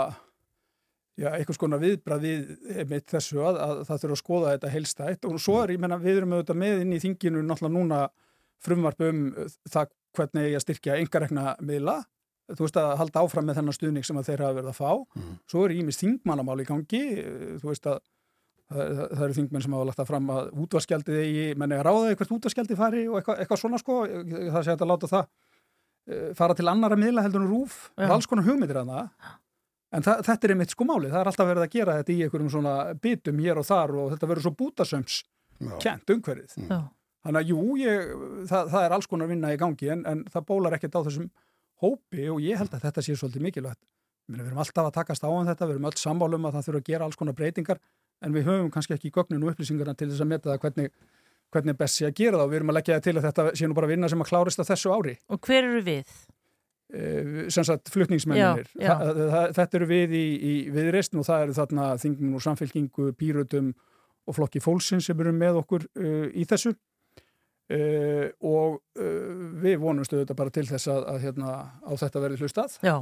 [1.17, 5.39] já, einhvers konar viðbrað við þessu að, að það þurfa að skoða þetta heilstætt og
[5.43, 8.03] svo er, ég menna, við erum auðvitað með inn í þinginu náttúrulega núna
[8.67, 9.23] frumvarp um
[9.69, 11.97] það hvernig ég að styrkja engarekna miðla,
[12.53, 14.93] þú veist að halda áfram með þennan stuðning sem að þeir hafa verið að fá.
[15.19, 15.33] Mhm.
[15.51, 17.03] Svo er ímist þingmannamál í gangi,
[17.61, 17.99] þú veist að
[18.71, 21.89] það, það, eru þingmenn sem hafa lagt það fram að útvarskjaldið eigi, menn er að
[21.89, 25.27] ráða hvert útvarskjaldið fari og eitthvað, eitthvað svona sko, það sé að láta það
[26.07, 29.37] eh, fara til annara miðla heldur en rúf, alls konar hugmyndir að það.
[29.95, 32.53] En þetta er einmitt sko máli, það er alltaf verið að gera þetta í einhverjum
[32.57, 35.19] svona bitum hér og þar og þetta verður svo bútasöms
[35.63, 35.75] Já.
[35.83, 36.57] kent umhverfið.
[36.67, 36.81] Já.
[37.27, 38.11] Þannig að jú, ég,
[38.51, 41.29] það, það er alls konar vinna í gangi en, en það bólar ekkert á þessum
[41.83, 43.83] hópi og ég held að þetta sé svolítið mikilvægt.
[44.27, 46.83] Við erum alltaf að takast á um þetta, við erum öll sammálum að það þurfa
[46.83, 47.81] að gera alls konar breytingar
[48.27, 50.95] en við höfum kannski ekki gögnin og upplýsingarna til þess að meta það hvernig,
[51.55, 53.47] hvernig best sé að gera það og við erum að leggja það til að þetta
[53.61, 55.15] sé nú bara vinna sem að klárist á þessu ári.
[55.31, 56.17] Og hver eru við?
[56.97, 58.71] Uh, sem sagt flutningsmenninir.
[58.79, 59.51] Já, já.
[59.57, 63.75] Þetta eru við í, í viðreistn og það eru þarna þingum og samfélkingu, pýrutum
[64.27, 70.23] og flokki fólksins sem eru með okkur uh, í þessu uh, og uh, við vonumstu
[70.23, 71.53] þetta bara til þess að, að hérna,
[71.85, 72.79] á þetta verði hlustað.
[72.87, 72.97] Já.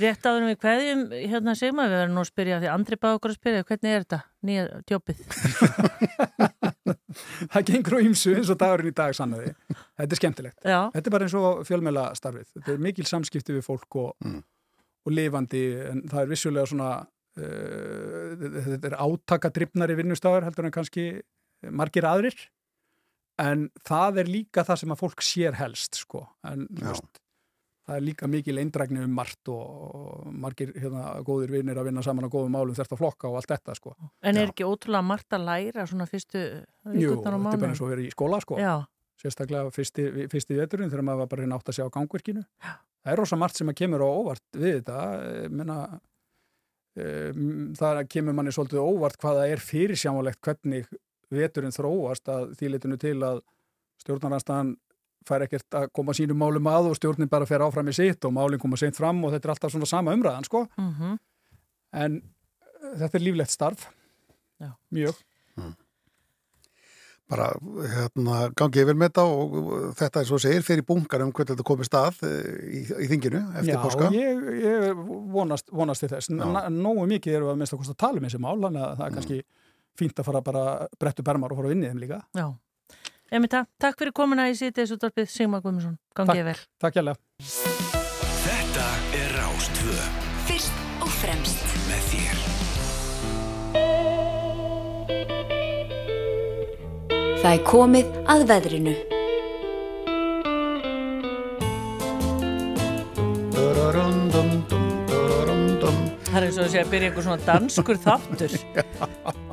[0.00, 1.00] Rétt áður en við kveðjum
[1.32, 4.04] hérna Sigma, við verðum nú að spyrja því Andri bá okkur að spyrja, hvernig er
[4.04, 5.22] þetta nýja djópið?
[7.50, 9.50] Það gengur á ýmsu eins og dagurinn í dag sannaði.
[9.98, 10.58] Þetta er skemmtilegt.
[10.62, 12.46] Já, Þetta er bara eins og fjölmjöla starfið.
[12.58, 14.40] Þetta er mikil samskipti við fólk og, Mm.
[15.06, 17.04] og lifandi en það er vissulega svona uh,
[18.36, 21.04] þetta er átakadrifnari vinnustafur heldur en kannski
[21.72, 22.36] margir aðrir
[23.40, 23.58] en
[23.88, 26.26] það er líka það sem að fólk sér helst sko.
[26.44, 27.20] en þú veist,
[27.90, 32.28] það er líka mikil eindrækni um margt og, margir hérna, góðir vinnir að vinna saman
[32.30, 33.94] á góðum málum þert að flokka og allt þetta sko.
[34.22, 34.42] en Já.
[34.44, 36.44] er ekki ótrúlega margt að læra svona fyrstu
[36.94, 38.60] Jú, þetta er bara eins og vera í skóla sko.
[38.62, 38.76] Já,
[39.20, 42.44] sérstaklega fyrsti, fyrsti veturinn þegar maður var bara að reyna átt að sjá gangverkinu.
[43.00, 44.98] Það er rosa margt sem að kemur á óvart við þetta.
[45.26, 45.78] eh, Menna,
[47.00, 50.86] um, það kemur manni svolítið óvart hvað það er fyrirsjámalegt hvernig
[51.30, 53.42] veturinn þróast að því litinu til að
[54.02, 54.76] stjórnarnarstaðan
[55.28, 58.34] fær ekkert að koma sínum málum að og stjórnin bara fer áfram í sitt og
[58.36, 60.66] málinn koma seint fram og þetta er alltaf svona sama umræðan sko.
[60.78, 61.18] mm
[61.90, 63.88] En eh, þetta er líflegt starf.
[64.60, 64.76] Já.
[64.94, 65.16] Mjög.
[67.30, 67.46] bara
[67.92, 71.52] hérna, gangi yfir með þetta og uh, þetta er svo segir fyrir bungar um hvernig
[71.52, 72.30] þetta komið stað uh,
[72.66, 74.08] í, í þinginu eftir Já, páska.
[74.16, 76.32] ég, ég vonast, vonast til þess.
[76.34, 78.96] Nógu mikið erum við að minnst að kosta að tala um þessi mál, þannig að
[78.96, 79.38] það er kannski
[80.00, 80.64] fínt að fara bara
[80.98, 82.20] brettu bermar og fara að vinni þeim líka.
[82.34, 82.48] já.
[83.30, 86.54] Emita, takk fyrir komuna í sítið útvarpið Sigma Guðmundsson, gangið vel.
[86.82, 87.12] Takk hjálpa.
[88.42, 89.98] Þetta er Rástvö
[90.48, 92.40] Fyrst og fremst með þér.
[97.38, 98.96] Það er komið að veðrinu.
[106.30, 108.52] Það er eins og að sé að byrja einhver svona danskur þáttur,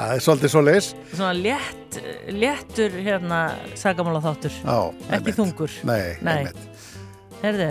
[0.00, 0.86] Það er svolítið svo leis.
[1.12, 1.96] svona létt,
[2.32, 3.40] léttur hérna
[3.76, 4.78] sagamála þáttur, Já,
[5.18, 5.74] ekki þungur.
[5.84, 6.46] Nei, Nei.
[7.42, 7.66] Herði,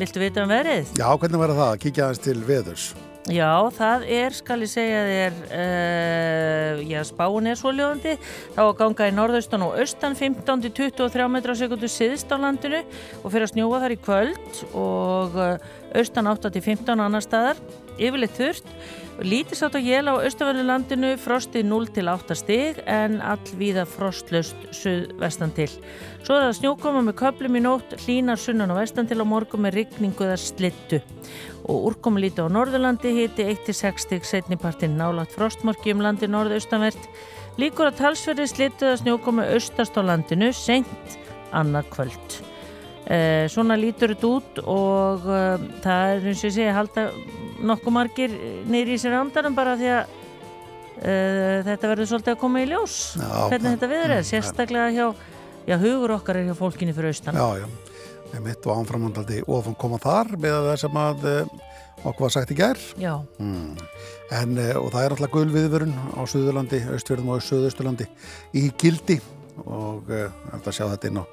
[0.00, 0.90] viltu vita um verið?
[0.98, 1.76] Já, hvernig verður það?
[1.84, 2.88] Kíkja aðeins til veðurs.
[3.28, 8.14] Já, það er, skal ég segja þér, uh, já, spáin er svo ljóðandi,
[8.56, 12.80] þá að ganga í norðaustan og austan 15-23 metra á sekundu siðst á landinu
[13.20, 15.68] og fyrir að snjóa þar í kvöld og uh,
[16.00, 17.60] austan 8-15 annar staðar,
[18.00, 18.72] yfirleitt þurft,
[19.24, 25.68] lítið sátt á jél á austanverðu landinu, frostið 0-8 stig en allvíða frostlöst suðvestan til.
[26.22, 29.64] Svo er það snjókoma með köplum í nótt, hlínar sunnan og vestan til á morgun
[29.66, 31.00] með rigningu eða slittu.
[31.68, 37.10] Og úrkomi lítið á Norðurlandi hiti 1-6 stig setnipartinn nálagt frostmorki um landi norðaustanvert.
[37.58, 41.18] Líkur að talsverði slittu eða snjókomi austast á landinu seint
[41.50, 42.47] annað kvöld
[43.08, 47.08] eh, svona lítur þetta út og eh, það er eins og ég segi halda
[47.72, 48.36] nokkuð margir
[48.70, 50.14] nýri í sér andanum bara því að
[51.02, 54.94] eh, þetta verður svolítið að koma í ljós Já, hvernig þetta viður er, mm, sérstaklega
[54.94, 55.08] hjá
[55.68, 57.36] já, hugur okkar er hjá fólkinni fyrir austan.
[57.36, 57.68] Já, já.
[58.32, 61.52] Með mitt og ánframhandaldi ofan koma þar með það sem að uh,
[62.02, 62.80] okkur var sagt í gær.
[63.00, 68.08] Já, en, eh, og það er alltaf gul viðvörun á Suðurlandi, Austfjörðum og Suðausturlandi
[68.56, 69.18] í gildi.
[69.64, 71.24] Og uh, að sjá þetta inn á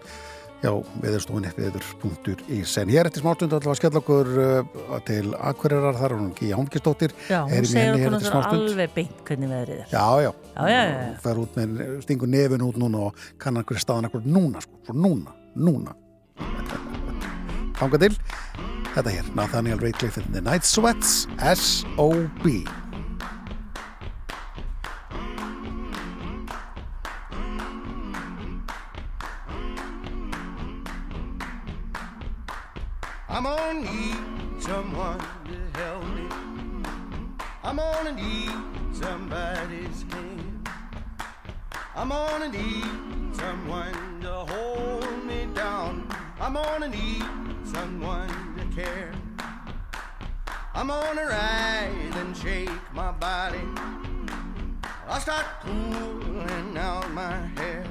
[0.66, 0.72] já,
[1.04, 6.32] viðurstofunni, viður.is en hér eftir smástund að skella okkur uh, til Akureyrar, þar er hún
[6.38, 9.88] Gíja Hómkistóttir já hún í segir okkur hér eftir náttúrulega alveg beint hvernig veðrið er.
[9.94, 11.14] Já, já, Já, já, já, já.
[11.26, 14.98] fer út með, stingur nefin út núna og kannan hverju staðan akkur núna, sko, svo
[14.98, 15.96] núna, núna.
[17.76, 18.14] Ganga til
[18.96, 22.64] þetta hér, Nathaniel Ratcliffe in the Night Sweats S.O.B.
[33.36, 34.16] I'm gonna need
[34.60, 36.26] someone to help me.
[37.66, 38.50] I'm gonna need
[38.94, 40.70] somebody's hand.
[41.94, 42.86] I'm gonna need
[43.34, 46.08] someone to hold me down.
[46.40, 47.26] I'm gonna need
[47.66, 49.12] someone to care.
[50.74, 53.68] I'm gonna rise and shake my body.
[55.10, 57.86] I'll start pulling out my hair.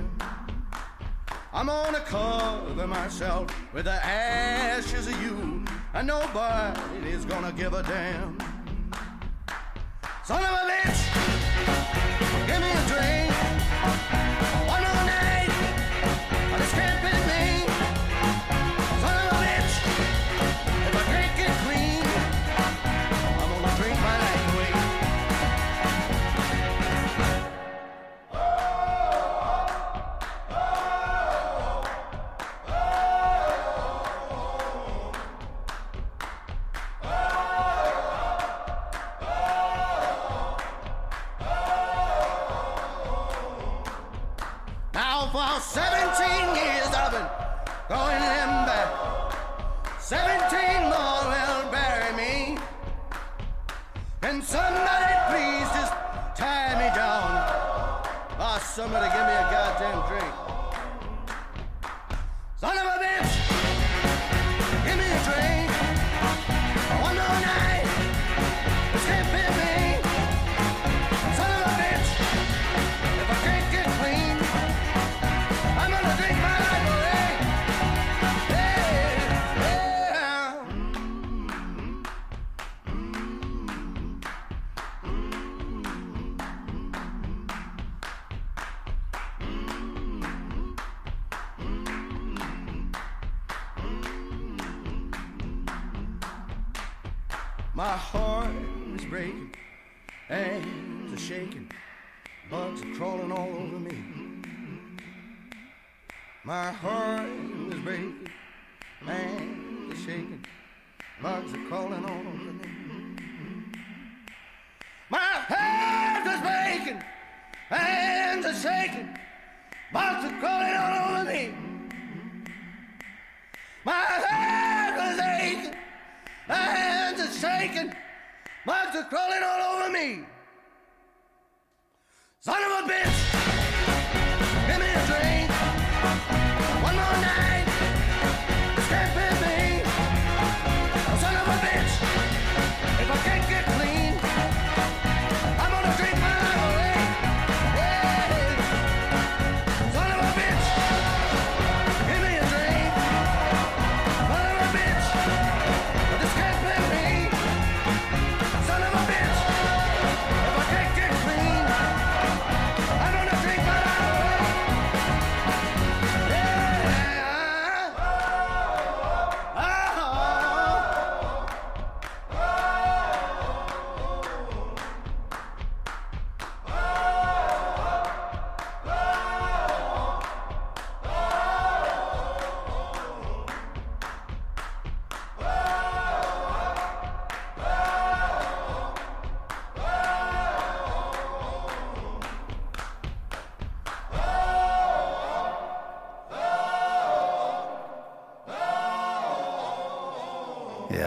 [1.56, 5.64] I'm gonna cover myself with the ashes of you,
[5.94, 8.36] and nobody's gonna give a damn.
[10.24, 11.00] Son of a bitch,
[12.48, 14.23] give me a drink.
[58.76, 59.06] Ah, somebody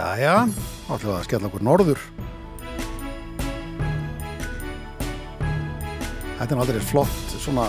[0.08, 0.46] Jæja,
[1.04, 2.04] við að skella okkur norður.
[6.38, 7.66] Þetta er aldrei flott svona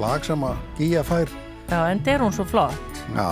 [0.00, 1.28] lag sem að Gíja fær.
[1.68, 3.02] Já, en er hún svo flott.
[3.12, 3.28] Já,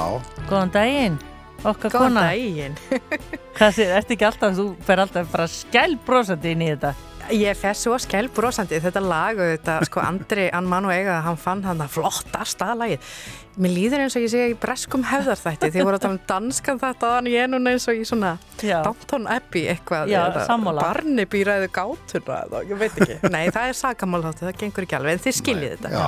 [0.51, 1.17] Góðan daginn,
[1.63, 2.27] okkar Góðan kona.
[2.29, 2.77] daginn.
[3.57, 6.93] Hvað séð, ertu ekki alltaf, þú fer alltaf bara skælbrósandi inn í þetta.
[7.31, 11.81] Ég fer svo skælbrósandi þetta lag og þetta, sko, Andri Ann Eiga, hann fann hann
[11.81, 13.17] að flottasta lagið.
[13.59, 16.79] Mér líður eins og ég sé í breskum hefðarþætti, því voru að tala um danskan
[16.81, 18.37] þetta og ég er núna eins og í svona.
[18.63, 20.85] Downton Abbey eitthvað, Já, eða sammála.
[20.87, 23.17] Barnaby ræðu gátuna eða, ég veit ekki.
[23.35, 25.93] Nei, það er sagamál þáttu, það gengur ekki alveg, en þið skiljið þetta.
[25.97, 26.07] Já,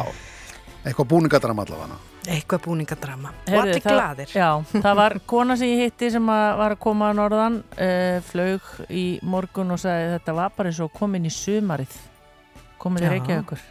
[0.87, 1.99] eitthvað búningadram allavega.
[2.31, 3.35] Eitthvað búningadrama.
[3.51, 4.33] Og allir það- gladir.
[4.39, 8.23] Já, það var kona sem ég hitti sem að var að koma að norðan uh,
[8.31, 11.99] flög í morgun og sagði þetta var bara eins og komin í sumarið
[12.79, 13.11] komin í.
[13.17, 13.67] Reykjavíkur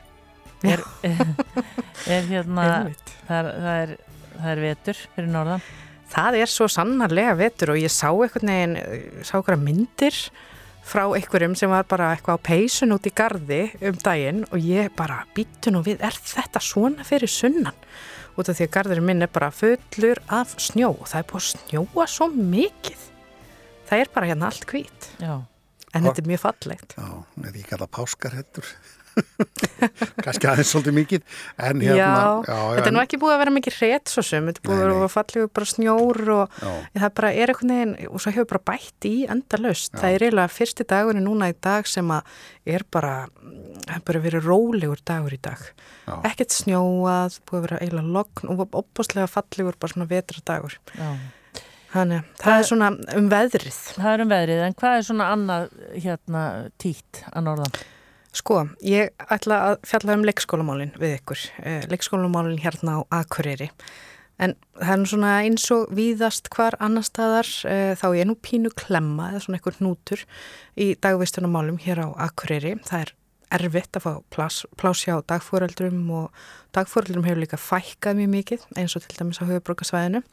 [0.63, 0.83] er,
[2.15, 3.95] er hérna það er, það, er,
[4.35, 5.65] það er vetur fyrir norðan
[6.11, 10.17] Það er svo sannarlega vetur og ég sá einhvern veginn, eh, sá einhverja myndir
[10.83, 14.91] frá einhverjum sem var bara eitthvað á peysun út í gardi um daginn og ég
[14.97, 17.77] bara býttu nú við, er þetta svona fyrir sunnan?
[18.35, 21.41] Út af því að gardurinn minn er bara fullur af snjó og það er búið
[21.41, 23.07] að snjóa svo mikið.
[23.87, 25.09] Það er bara hérna allt hvít.
[25.19, 25.33] Já.
[25.91, 26.93] En þetta er mjög fallegt.
[26.95, 27.09] Já,
[27.43, 28.67] eða ég kalla páskarhettur.
[30.23, 31.23] Kannski aðeins svolítið mikið.
[31.67, 34.61] En Já, hérna, þetta er nú ekki búið að vera mikið rétt svo sem, þetta
[34.61, 34.97] er búið Nei, að nei.
[35.01, 36.71] vera fallegu bara snjór og Já.
[37.01, 39.91] það bara er einhvern veginn og svo hefur bara bætt í endalaust.
[39.97, 42.39] Það er eiginlega fyrsti dagurinn núna í dag sem að
[42.77, 43.15] er bara,
[43.87, 45.67] það er bara verið rólegur dagur í dag.
[46.07, 46.15] Já.
[46.31, 50.77] Ekkert snjóað, búið að vera eiginlega logn og opbúslega fallegur bara svona vetradagur.
[50.97, 51.11] Já.
[51.91, 52.87] Þannig, það er svona
[53.19, 53.79] um veðrið.
[53.97, 55.65] Það er um veðrið, en hvað er svona annað
[55.99, 56.43] hérna
[56.79, 57.73] títt að norðan?
[58.31, 61.41] Sko, ég ætla að fjalla um leikskólamálin við ykkur.
[61.67, 63.67] Eh, Leikskólamálin hérna á Akureyri.
[64.41, 68.37] En það er nú svona eins og víðast hvar annar staðar eh, þá er nú
[68.39, 70.23] pínu klemma eða svona einhver hnútur
[70.79, 72.77] í dagvistunamálum hér á Akureyri.
[72.87, 73.13] Það er
[73.51, 76.43] erfitt að fá plás, plás hjá dagfóreldrum og
[76.75, 80.23] dagfóreldrum hefur líka fækkað mjög mikið eins og til dæmis á höfubrókasvæðinu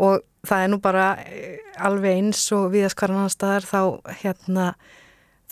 [0.00, 3.80] og það er nú bara eh, alveg eins og viðast hvar annar staðar þá
[4.22, 4.66] hérna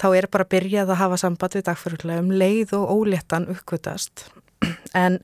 [0.00, 4.28] þá er bara byrjað að hafa samband við dagfyrirlega um leið og óléttan uppkvötast
[5.04, 5.20] en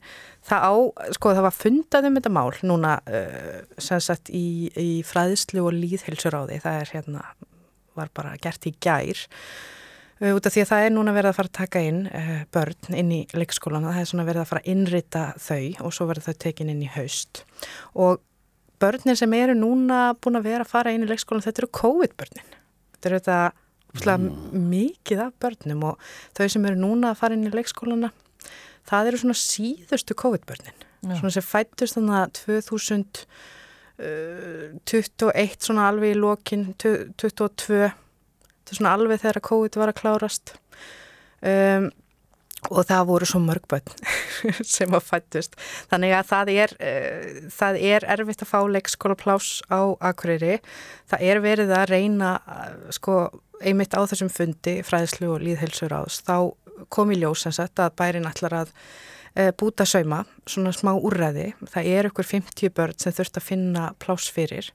[0.47, 0.75] það á,
[1.17, 5.75] sko það var fundað um þetta mál núna uh, sem sagt í, í fræðislu og
[5.77, 7.25] líðhilsuráði, það er hérna
[7.97, 9.25] var bara gert í gær.
[10.21, 12.39] Uh, út af því að það er núna verið að fara að taka inn uh,
[12.55, 16.09] börn inn í leikskólan það er svona verið að fara að innrita þau og svo
[16.13, 17.45] verið þau tekin inn í haust.
[17.97, 18.23] Og
[18.81, 22.59] börnin sem eru núna búin að vera að fara inn í leikskólan þetta eru COVID-börnin.
[22.97, 23.41] Þetta eru þetta
[24.05, 24.31] mm.
[24.71, 25.95] mikið af börnum og
[26.37, 28.11] þau sem eru núna að fara inn í leikskólana
[28.87, 30.79] það eru svona síðustu COVID-börnin.
[31.07, 32.31] Svona sem fættust þannig að
[32.67, 37.91] 2021 svona alveg í lokin 22
[38.67, 40.47] þetta er svona alveg þegar COVID var að klárast.
[41.47, 41.85] Um,
[42.73, 43.91] og það voru svo mörg börn
[44.75, 45.53] sem að fættust
[45.91, 50.57] þannig að það er, uh, það er erfitt að fá leikskólaplás á Akureyri.
[51.07, 53.15] Það er verið að reyna uh, sko
[53.61, 56.53] einmitt á þessum fundi fræðslu og líðheilsur áðs þá
[56.93, 61.53] kom í ljós að bærin ætlar að uh, búta sauma svona smá úrræði.
[61.73, 64.73] Það er ykkur 50 börn sem þurft að finna plás fyrir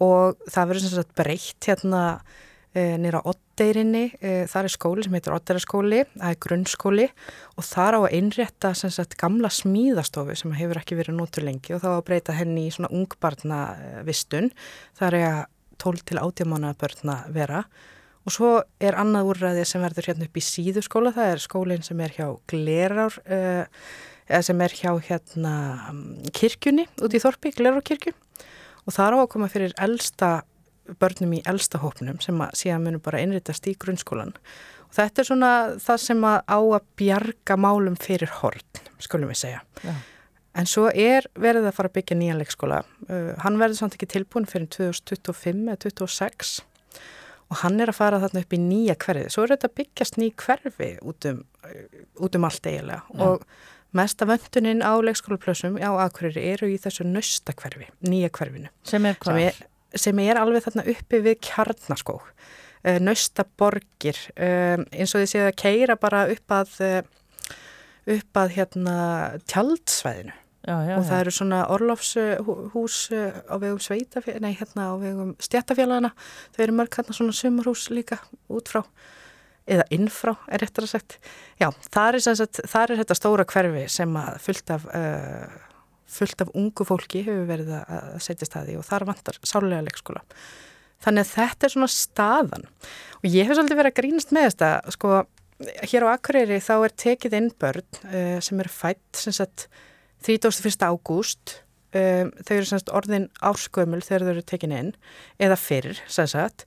[0.00, 2.04] og það verður sagt breytt hérna
[2.74, 7.06] nýra Oddeirinni, það er skóli sem heitir Oddeiraskóli, það er grunnskóli
[7.58, 11.82] og þar á að einrétta sagt gamla smíðastofu sem hefur ekki verið nótur lengi og
[11.82, 14.52] þá að breyta henni í svona ungbarnavistun,
[15.00, 15.40] það er að
[15.82, 17.64] 12 til 18 mánuða börn að vera
[18.26, 18.50] og svo
[18.82, 22.26] er annað úrræði sem verður hérna upp í síðuskóla, það er skólinn sem er hjá
[22.50, 25.54] Glerár, eða sem er hjá hérna
[26.36, 28.14] kirkjunni út í Þorpi, Glerárkirkju
[28.84, 30.30] og það er á að koma fyrir elsta
[31.00, 34.32] börnum í elsta hópnum sem að síðan munum bara innritast í grunnskólan
[34.90, 35.50] og þetta er svona
[35.82, 39.60] það sem að á að bjarga málum fyrir horn, skulum við segja.
[39.86, 39.94] Já.
[40.58, 42.80] En svo er verið að fara að byggja nýjan leikskóla.
[43.06, 46.56] Uh, hann verður samt ekki tilbúin fyrir 2025 eða 2026
[47.50, 49.26] og hann er að fara þarna upp í nýja hverfi.
[49.32, 51.42] Svo er þetta byggjast ný hverfi út um,
[52.22, 53.26] út um allt eiginlega Já.
[53.26, 53.44] og
[53.96, 58.70] mesta vönduninn á leikskólaplössum á Akureyri eru í þessu nösta hverfi, nýja hverfinu.
[58.86, 59.40] Sem er hvað?
[59.40, 62.30] Sem er, sem er alveg þarna uppi við kjarnaskók.
[62.80, 67.56] Uh, nösta borgir, um, eins og þið séu að keira bara upp að, uh,
[68.14, 68.94] upp að hérna
[69.50, 70.38] tjaldsvæðinu.
[70.60, 72.96] Já, já, og það eru svona orlofshús
[73.48, 76.10] á vegum sveitafélagana, nei hérna á vegum stjættafélagana,
[76.52, 78.18] þau eru mörg hérna svona sumarhús líka
[78.52, 78.82] út frá
[79.70, 81.16] eða innfrá er réttar að sagt.
[81.60, 85.58] Já, það er, sagt, það er þetta stóra hverfi sem að fullt af uh,
[86.10, 90.24] fullt af ungu fólki hefur verið að setja staði og þar vantar sálega leikskóla.
[91.00, 92.66] Þannig að þetta er svona staðan.
[93.20, 95.20] Og ég hef svolítið verið að grínast með þetta sko,
[95.92, 99.68] hér á Akureyri þá er tekið inn börn uh, sem eru fætt sem sagt
[100.26, 100.84] 31.
[100.84, 101.56] ágúst
[101.96, 104.92] um, þau eru semst orðin árskömmul þegar þau eru tekin inn
[105.40, 106.66] eða fyrr sem sagt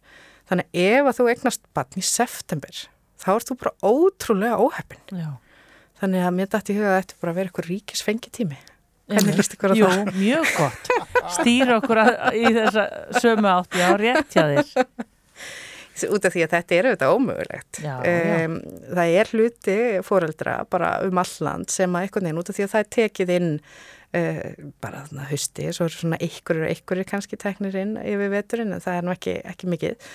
[0.49, 2.83] þannig ef að þú eignast batn í september
[3.23, 4.99] þá ert þú bara ótrúlega óheppin.
[5.15, 5.29] Já.
[6.01, 8.57] Þannig að mér dætti í huga að þetta bara vera eitthvað ríkis fengitími.
[9.13, 10.09] Hvernig líst ykkur á Jú, það?
[10.17, 10.91] mjög gott.
[11.37, 12.83] Stýra okkur að, í þessa
[13.23, 14.89] sömu átt, já, rétt hjá þér.
[16.13, 17.81] Út af því að þetta er auðvitað ómögulegt.
[17.83, 18.45] Já, já.
[18.45, 22.65] Um, það er hluti fóreldra bara um alland sem að einhvern veginn út af því
[22.65, 27.09] að það er tekið inn uh, bara þarna hausti, svo er svona einhverjur og einhverjur
[27.13, 30.13] kannski teknir inn yfir veturinn en það er nú ekki, ekki mikið.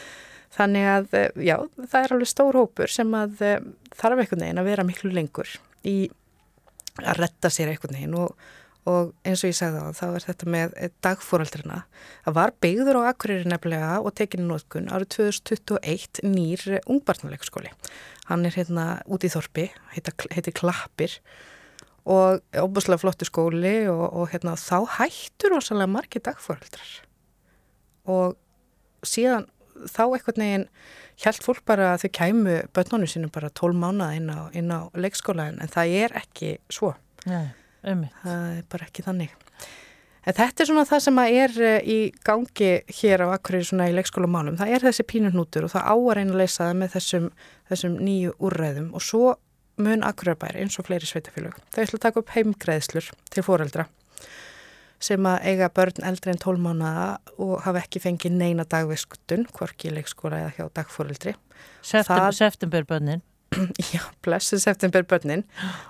[0.59, 3.59] Þannig að, eh, já, það er alveg stór hópur sem að uh,
[3.99, 5.51] þarf einhvern veginn að vera miklu lengur
[5.87, 5.99] í
[7.05, 8.49] að retta sér einhvern veginn og,
[8.89, 11.82] og eins og ég sagði á þá er þetta með eh, dagfóraldrina.
[12.24, 17.74] Það var byggður á Akureyri nefnilega og tekinu nótkun árið 2021 nýr ungbarnaleikskóli.
[18.30, 21.18] Hann er hérna út í Þorpi, heitir Klappir
[22.09, 26.95] og óbúslega flottu skóli og, og hérna þá hættur ósalega margi dagfóraldrar
[28.09, 28.39] og
[29.05, 29.47] síðan
[29.86, 30.66] þá eitthvað neginn
[31.20, 35.61] hjælt fólk bara að þau kæmu börnunum sínum bara 12 mánuða inn á, á leikskólaðin
[35.62, 36.95] en það er ekki svo.
[37.28, 37.51] Nei,
[37.85, 38.14] ummitt.
[38.24, 39.35] Það er bara ekki þannig.
[40.29, 42.70] En þetta er svona það sem að er eh, í gangi
[43.01, 44.59] hér á Akureyri svona í leikskólamálum.
[44.61, 47.29] Það er þessi pínurnútur og það á að reyna að leysa það með þessum,
[47.70, 49.37] þessum nýju úrræðum og svo
[49.79, 51.55] mun Akureyrabær eins og fleiri sveitafélög.
[51.72, 53.87] Þau ætla að taka upp heimgreðslur til foreldra
[54.99, 57.03] sem að eiga börn eldri en 12 mánuða
[57.39, 61.37] og hafa ekki fengið neina dagviskutun, hvorki leikskóla eða hjá dagforeldri.
[61.81, 63.22] September, Það- september bönnin.
[63.92, 65.44] Já, blessu september börnin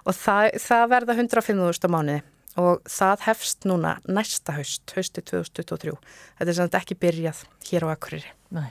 [0.05, 2.21] og það, það verða 105.000 á mánuði
[2.59, 5.95] og það hefst núna næsta haust, hausti 2023.
[6.41, 8.33] Þetta er samt ekki byrjað hér á Akureyri.
[8.55, 8.71] Nei.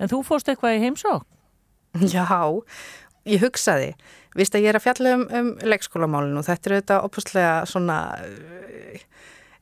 [0.00, 1.26] En þú fórst eitthvað í heimsók?
[2.12, 2.24] Já,
[3.26, 3.92] ég hugsaði,
[4.36, 7.98] vist að ég er að fjalla um, um leikskólamálinu og þetta er auðvitað opuslega svona,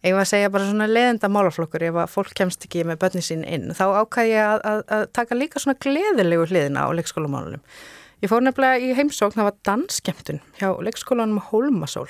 [0.04, 3.24] ég var að segja bara svona leðenda málaflokkur ef að fólk kemst ekki með börni
[3.24, 3.70] sín inn.
[3.76, 7.62] Þá ákvæði ég að, að, að taka líka svona gleðilegu hliðina á leikskólamálunum.
[8.24, 12.06] Ég fór nefnilega í heimsókn, það var danskemtun hjá leikskólanum Hólmasól.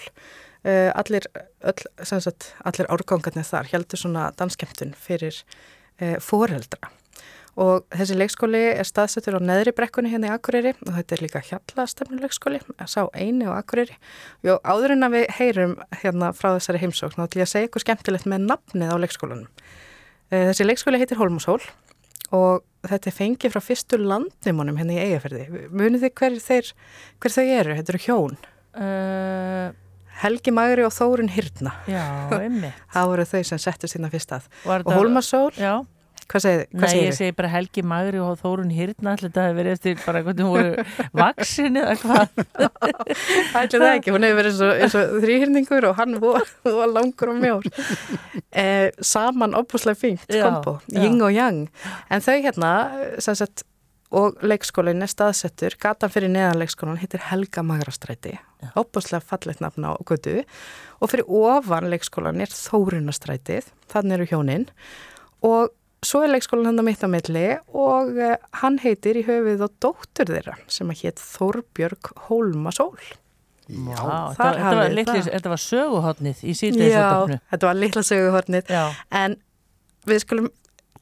[0.62, 1.24] Uh, allir,
[1.66, 5.40] öll, sagt, allir árgangarnir þar heldur svona danskemtun fyrir
[5.98, 6.92] uh, foreldra.
[7.58, 11.42] Og þessi leikskóli er staðsettur á neðri brekkunni hérna í Akureyri og þetta er líka
[11.48, 13.98] hjallastefnuleikskóli, sá eini á Akureyri.
[14.46, 17.86] Og áður en að við heyrum hérna frá þessari heimsókn ætlum ég að segja eitthvað
[17.88, 19.50] skemmtilegt með nafnið á leikskólanum.
[20.30, 21.58] Uh, þessi leikskóli heitir Hólmasól
[22.30, 25.46] og þetta er fengið frá fyrstu landnimunum hérna í Eigaferði.
[25.72, 26.70] Munið þið hver, þeir,
[27.22, 27.78] hver þau eru?
[27.80, 28.36] Þetta eru hjón.
[28.74, 29.66] Uh,
[30.22, 31.72] Helgi Magri og Þórun Hyrna.
[31.90, 32.04] já,
[32.46, 32.84] ummitt.
[32.94, 34.48] Það voru þau sem settust hérna fyrst að.
[34.66, 35.74] Var Og Hólmasól, Já.
[36.30, 39.44] Hvað segir Nei, hvað segir ég segi bara Helgi Magri og Þórun Hyrna allir þetta
[39.46, 40.86] hefur verið eftir bara hvernig hún voru
[41.20, 42.40] vaksin eða hvað?
[43.60, 47.34] Ætli það ekki, hún hefur verið og, eins og þrýhyrningur og hann var, var langur
[47.34, 47.68] og mjór.
[48.54, 49.94] Eh, saman opuslega
[50.28, 51.68] Já, kombo, ying og yang.
[52.12, 52.72] En þau hérna,
[53.22, 53.64] sem sagt,
[54.14, 58.36] og leikskólinn er staðsettur, gatan fyrir neðan leikskólan heitir Helga Magrastræti,
[58.78, 60.42] opuslega fallegt nafn á götu.
[61.00, 64.68] Og fyrir ofan leikskólan er Þórunastrætið, þannig eru hjóninn
[65.44, 65.72] og
[66.04, 69.68] Svo er leikskólan hann á mitt á milli og uh, hann heitir í höfuð á
[69.82, 72.98] dóttur þeirra sem að hétt Þórbjörg Hólmasól.
[73.64, 73.96] Já,
[74.36, 78.74] þar þetta, var litli, þetta var söguhotnið í Já, síðdeisvotafnu þetta var litla söguhornið.
[78.76, 78.82] Já,
[79.22, 79.38] en
[80.04, 80.50] við skulum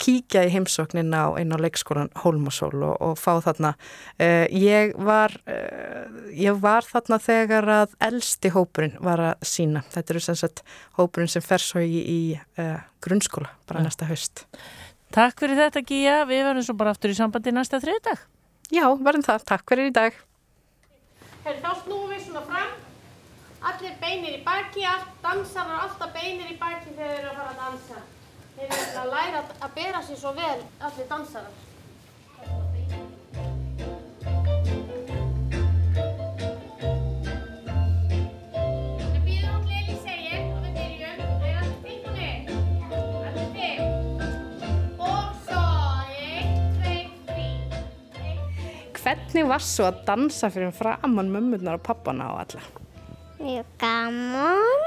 [0.03, 5.35] kíkja í heimsóknin á, inn á leikskólan Hólmasól og, og fá þarna uh, ég var
[5.47, 10.65] uh, ég var þarna þegar að elsti hópurinn var að sína þetta eru sem sagt
[10.99, 12.21] hópurinn sem fer svo í, í
[12.63, 13.89] uh, grunnskóla bara Já.
[13.91, 14.47] næsta haust
[15.15, 18.23] takk fyrir þetta Gíja, við verðum svo bara aftur í sambandi næsta þriðdag
[18.73, 20.17] Já, verðum það, takk fyrir í dag
[21.45, 22.75] Herri, þá snúum við svona fram.
[23.67, 27.39] Allir beinir í baki, allt dansarar og alltaf beinir í baki þegar þeir eru að
[27.41, 28.03] fara að dansa.
[28.55, 31.57] Þeir eru að læra að- að bera sér svo vel, allir dansarar.
[49.03, 52.61] Hvernig var svo að dansa fyrir framann mömmurnar og pappana og alla?
[53.41, 54.85] Mjög gaman.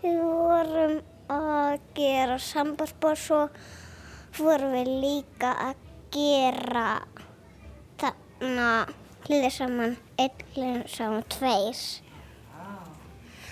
[0.00, 0.94] Við vorum
[1.28, 3.40] að gera sambandsbór svo
[4.38, 5.82] vorum við líka að
[6.14, 6.86] gera
[8.00, 8.68] þarna
[9.26, 11.82] hlýðir saman einn hlýðir saman tveir.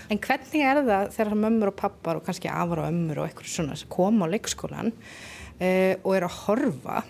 [0.09, 3.53] En hvernig er það þegar mömmur og pappar og kannski afar og ömmur og eitthvað
[3.53, 7.03] svona sem koma á leikskólan uh, og eru að horfa,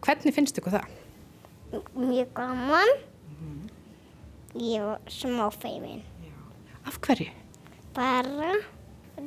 [0.00, 0.97] hvernig finnst ykkur það?
[1.94, 2.94] Mjög gaman.
[4.58, 6.02] Ég var smá feimin.
[6.88, 7.28] Af hverju?
[7.94, 8.54] Bara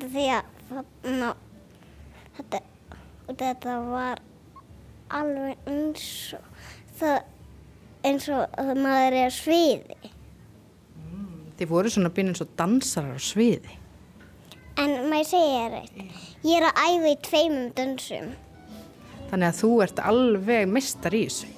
[0.01, 1.29] því að þarna,
[2.37, 2.61] þetta,
[3.27, 4.21] þetta var
[5.11, 6.65] alveg eins og
[7.01, 7.19] það
[8.07, 10.11] eins og að maður er á sviði.
[11.59, 13.77] Þið voru svona býnum svo dansarar á sviði.
[14.81, 18.31] En maður segir eitt, ég er að æfa í tveimum dansum.
[19.29, 21.51] Þannig að þú ert alveg mistar í þessu.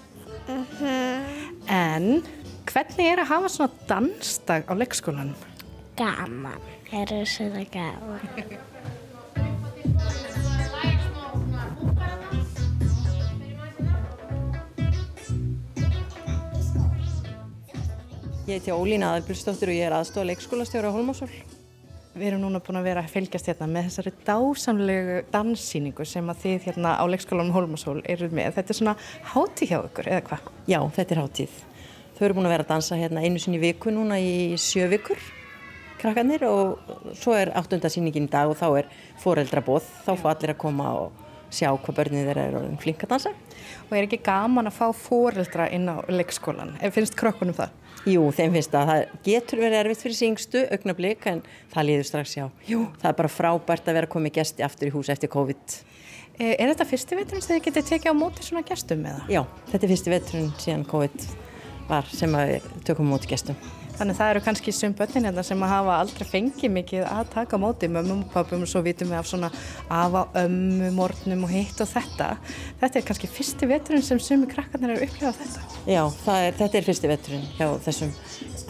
[0.48, 2.24] En
[2.68, 5.36] hvernig er að hafa svona dansdag á leikskólanum?
[5.96, 8.28] Gaman, það er svona gaman.
[18.44, 21.32] Ég heiti Ólína Aðalbjörnsdóttir og ég er aðstofa leikskólastjóra á Holmásól.
[22.14, 26.44] Við erum núna búin að vera að fylgjast hérna með þessari dásamlegu danssýningu sem að
[26.44, 28.52] þið hérna á leikskólanum Holmasól eruð með.
[28.60, 28.94] Þetta er svona
[29.32, 30.52] hátíð hjá ykkur, eða hvað?
[30.70, 31.56] Já, þetta er hátíð.
[32.14, 35.26] Þau eru búin að vera að dansa hérna einu sinni viku núna í sjö vikur,
[36.04, 38.94] krakkarnir, og svo er áttundasýningin í dag og þá er
[39.24, 39.90] foreldrabóð.
[40.06, 43.34] Þá fá allir að koma og sjá hvað börnið þeirra er orðin flink að dansa.
[43.90, 46.78] Og er ekki gaman að fá foreldra inn á leikskólan?
[46.94, 47.74] Finnst krökkunum það?
[48.04, 51.42] Jú, þeim finnst að það getur verið erfitt fyrir síngstu augnablík en
[51.72, 52.46] það líður strax já.
[52.68, 52.82] Jú.
[53.00, 55.78] Það er bara frábært að vera komið gesti aftur í hús eftir COVID.
[56.40, 59.24] Eh, Er þetta fyrsti veturinn sem þið getið tekið á móti svona gestum eða?
[59.32, 59.42] Já,
[59.72, 61.28] þetta er fyrsti veturinn síðan COVID
[61.88, 63.56] var sem við tökum móti gestum.
[63.94, 67.60] Þannig að það eru kannski sum börnin hérna sem hafa aldrei fengið mikið að taka
[67.62, 69.52] móti mömmum og pappum og svo vitum við af svona
[69.94, 72.32] afa, ömmu, morgnum og hitt og þetta.
[72.82, 75.68] Þetta er kannski fyrsti veturinn sem sumi krakkarnir eru upplifað þetta.
[75.86, 76.04] Já,
[76.40, 78.16] er, þetta er fyrsti veturinn hjá þessum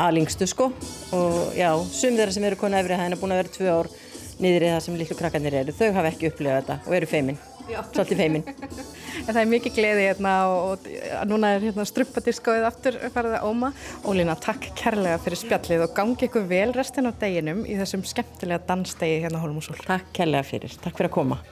[0.04, 0.72] alingstu sko
[1.16, 3.92] og já, sum þeirra sem eru konu efri hæðina búin að vera tvö ár
[4.42, 7.38] niður í það sem litlu krakkarnir eru, þau hafa ekki upplifað þetta og eru feimin,
[7.68, 8.44] svolítið feimin.
[9.24, 10.88] En það er mikið gleði hérna og,
[11.20, 13.72] og núna er hérna struppadiskóið aftur farið að óma.
[14.04, 18.64] Ólína, takk kærlega fyrir spjallið og gangi ykkur vel restin af deginum í þessum skemmtilega
[18.68, 19.78] dansdegi hérna á Hólmúsól.
[19.84, 21.44] Takk kærlega fyrir, takk fyrir að koma.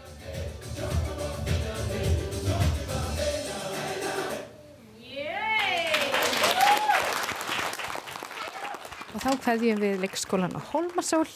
[9.11, 11.27] Og þá kveðjum við leikskólan á Hólmasól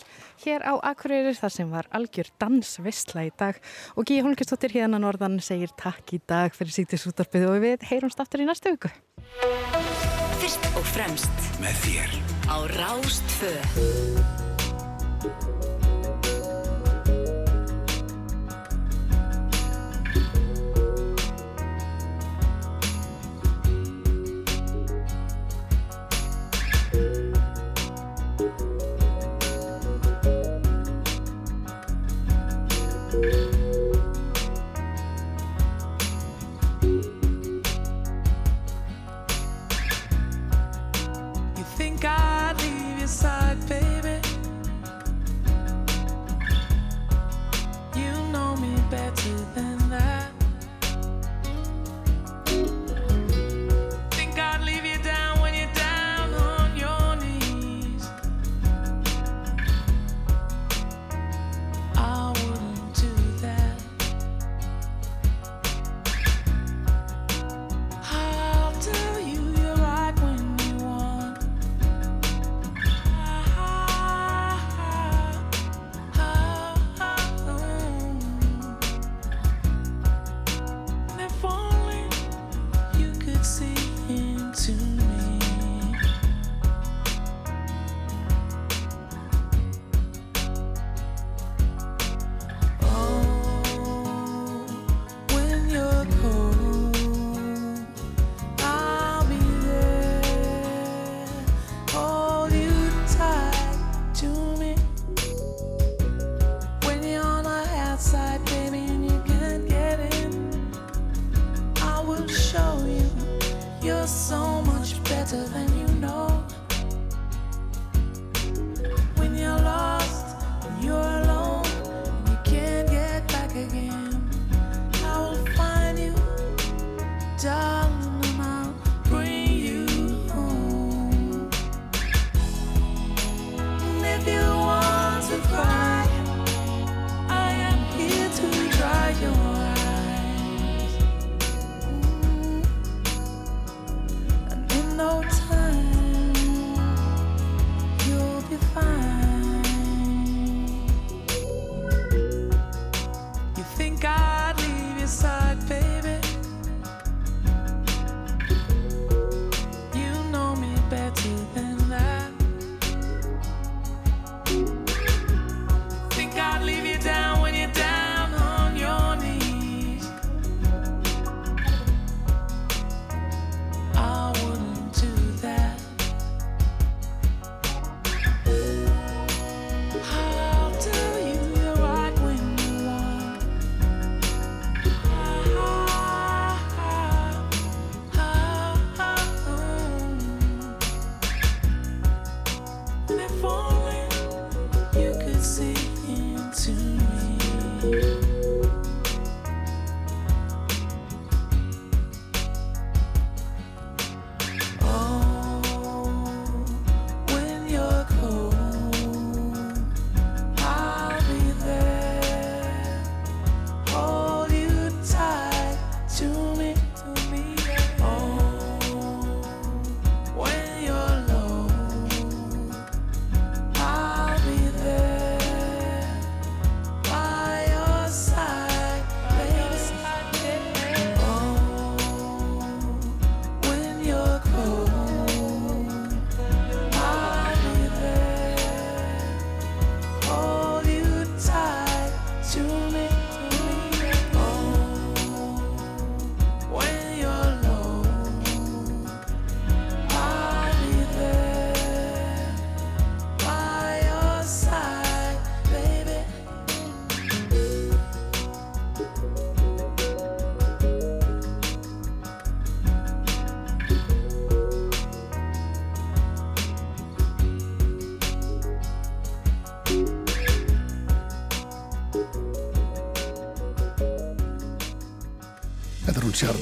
[0.43, 3.59] hér á Akureyri þar sem var algjör dansvistla í dag
[3.95, 8.19] og Gíja Holmgjörnsdóttir hérna norðan segir takk í dag fyrir sítið sútarpið og við heyrumst
[8.19, 8.91] aftur í næstu viku.
[10.41, 12.17] Fyrst og fremst Með þér.
[12.51, 14.34] á Rástfö.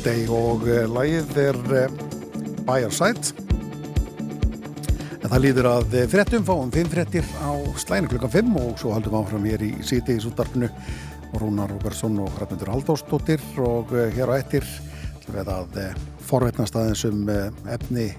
[0.04, 1.58] Sjárdei og uh, lagið er
[2.68, 3.30] Your Side
[5.24, 8.92] en það líður að uh, fréttum fáum fimm fréttir á slæðinu klukkan 5 og svo
[8.92, 10.68] haldum við áfram hér í síti í súttarpinu
[11.40, 14.68] Rúnar Róbersson og Hrafnundur Haldósdóttir og hér á ettir
[15.30, 15.80] við að
[16.28, 17.24] forvetnast aðeins um
[17.72, 18.10] efni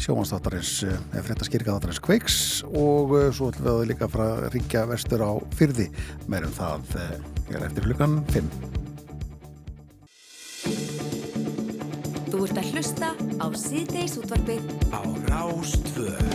[0.00, 2.40] sjómanstáttarins eða fréttaskýrikaðáttarins Kveiks
[2.72, 5.90] og svo ætlum við að líka fara að ringja vestur á fyrði
[6.24, 7.00] meirum það
[7.52, 8.77] hér eftir klukkan 5
[12.78, 13.08] að hlusta
[13.42, 16.28] á síðdeis útvarpið á Rástvöð.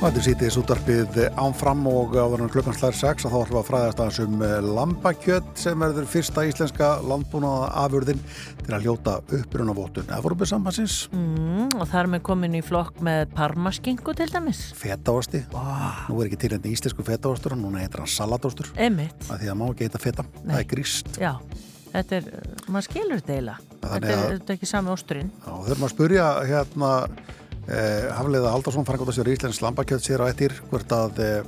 [0.00, 3.54] Og Þetta er sítið útvarpið ánfram og áður en klukkan slæðir 6 að þá ætlum
[3.54, 4.42] við að fræðast aðeins um
[4.80, 8.22] lambakjött sem verður fyrsta íslenska landbúnaða afurðin
[8.64, 14.14] til að hljóta upprunavottun Evropið samhansins, Mm, og þar með komin í flokk með parmaskingu
[14.16, 14.72] til dæmis.
[14.74, 19.14] fetaosti Nú er ekki til enn íslensku fetaostur núna heitir hann salatostur Emitt.
[19.30, 21.36] að því að má ekki heita feta, það er gríst Já,
[21.92, 22.32] þetta er,
[22.66, 23.69] maður skilur þetta eiginlega.
[23.80, 25.30] Þetta er, þetta er ekki sami osturinn.
[25.40, 26.90] Já, þurfum að spurja hérna
[27.66, 31.40] eh, Hafliða Haldarsson frangóttastjóri Íslands lambakjött sér á ettir hvort að eh,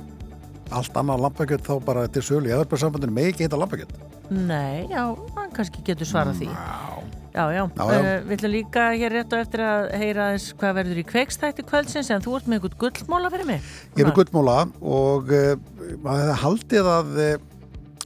[0.73, 3.93] allt annað lambakjött þá bara til sölu í Evropasambandinu með ekki heita lambakjött
[4.33, 5.03] Nei, já,
[5.35, 6.47] hann kannski getur svarað því.
[6.47, 7.21] Já, já.
[7.33, 7.63] Já, já.
[7.65, 11.65] Uh, við ætlum líka hér rétt og eftir að heyra aðeins hvað verður í kveikstætti
[11.65, 13.71] kvöldsins en þú ert með einhvern gullmóla fyrir mig.
[13.97, 17.33] Ég er með gullmóla og uh, haldið að, eh,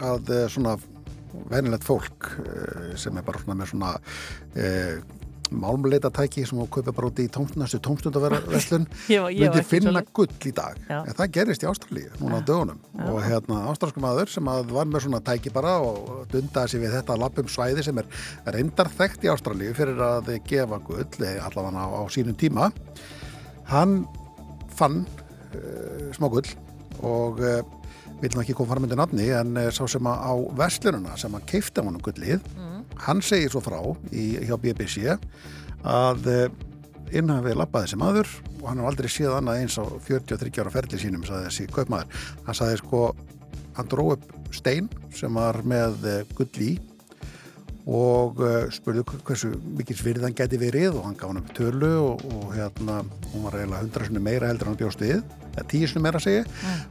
[0.08, 0.78] að svona
[1.52, 5.18] venilegt fólk uh, sem er bara svona með svona uh,
[5.56, 7.80] málmleitatæki sem þú kaupir bara út í tómstundastu
[8.24, 8.36] var
[9.32, 10.14] myndi finna svoleiðis.
[10.18, 10.82] gull í dag.
[10.90, 10.98] Já.
[11.00, 12.82] en það gerist í Ástralíu núna á dögunum.
[13.08, 17.20] Og hérna ástralsku maður sem var með svona tæki bara og dundaði sig við þetta
[17.22, 18.12] lappum svæði sem er
[18.58, 22.72] reyndar þekkt í Ástralíu fyrir að gefa gull eh, allavega á, á sínum tíma.
[23.72, 24.02] Hann
[24.78, 25.04] fann
[25.56, 26.48] uh, smá gull
[27.06, 27.62] og uh,
[28.22, 31.36] vil nú ekki koma fram undir nafni en uh, sá sem að á verslununa sem
[31.38, 32.42] að keifta honum gullið
[33.06, 33.80] hann segir svo frá
[34.12, 35.18] í, hjá BBC
[35.86, 36.48] að uh,
[37.16, 40.74] innan við lappaði þessi maður og hann har aldrei séð annað eins á 43 ára
[40.74, 42.26] ferli sínum sagði þessi kaupmaður.
[42.48, 43.02] Hann sagði sko,
[43.78, 46.74] hann dró upp stein sem var með uh, gull í
[47.88, 48.42] og
[48.76, 52.98] spurði hversu mikil virðan geti verið og hann gaf hann upp tölu og, og hérna,
[53.32, 55.22] hún var eiginlega hundra sinni meira heldur en hann bjóst við,
[55.58, 56.46] eða tíu sinni meira segi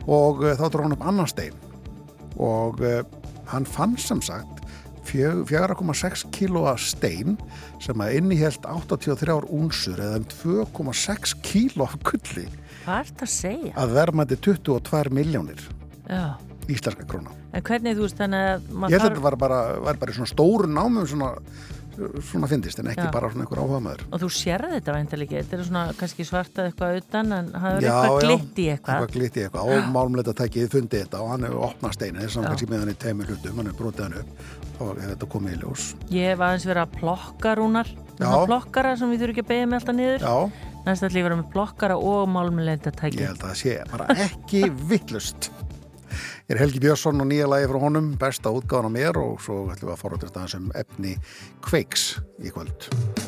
[0.07, 1.57] og uh, þá dró hann upp annan stein
[2.37, 3.01] og uh,
[3.53, 4.62] hann fann sem sagt
[5.07, 7.37] fjö- 4,6 kílóa stein
[7.83, 11.97] sem að innihjælt 83 únsur eða um 2,6 kíló af
[12.87, 13.73] ert að segja?
[13.75, 15.62] að verðmætti 22 miljónir
[16.07, 16.37] Já.
[16.71, 17.33] íslenska króna.
[17.55, 20.17] En hvernig þú veist þannig að Ég held að þetta var bara, var bara í
[20.19, 21.33] svona stóru námum svona,
[22.31, 23.11] svona fyndist en ekki Já.
[23.15, 24.05] bara svona einhver áhuga maður.
[24.11, 27.71] Og þú sérði þetta væntalega ekki, þetta er svona kannski svartað eitthvað utan en það
[27.71, 29.01] er eitthvað glitt í eitthvað.
[29.01, 32.37] Eitthvað glitt í eitthvað og málumleita tækið fundið þetta og hann hefur opnað steinu þess
[32.37, 34.31] að hann kannski með hann í teimur hlutum, hann hefur brotið hann upp
[34.77, 35.83] og þetta komið í ljós.
[36.13, 39.79] Ég hef aðeins verið að plokka rúnar, plokkara sem við þurfum ekki að beigja með
[39.81, 40.27] alltaf niður.
[40.27, 40.37] Já,
[40.87, 43.19] Næst ætlum ég að vera með plokkara og málmleita tæki.
[46.47, 49.65] Ég er Helgi Björnsson og nýja lagi frá honum, besta útgáðan á mér og svo
[49.73, 51.17] ætlum við að forrættast aðeins um efni
[51.67, 52.11] kveiks
[52.43, 53.26] í kvöld.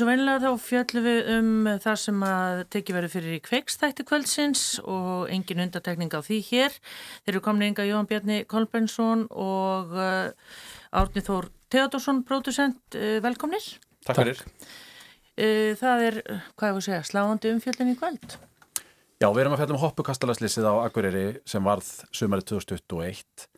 [0.00, 4.06] Eins og vennilega þá fjöllum við um það sem að tekið verið fyrir í kveikstætti
[4.08, 6.78] kvöldsins og engin undatekning á því hér.
[7.26, 10.32] Þeir eru komin ynga Jóhann Bjarni Kolbensson og uh,
[10.96, 13.66] Árni Þór Theodorsson, pródusent, uh, velkomnir.
[14.08, 14.42] Takk fyrir.
[15.36, 16.20] Uh, það er,
[16.56, 18.40] hvað ég voru að segja, sláandi umfjöllin í kvöld.
[19.20, 23.50] Já, við erum að fjalla um hoppukastalaslýsið á Akureyri sem varð sumarið 2021.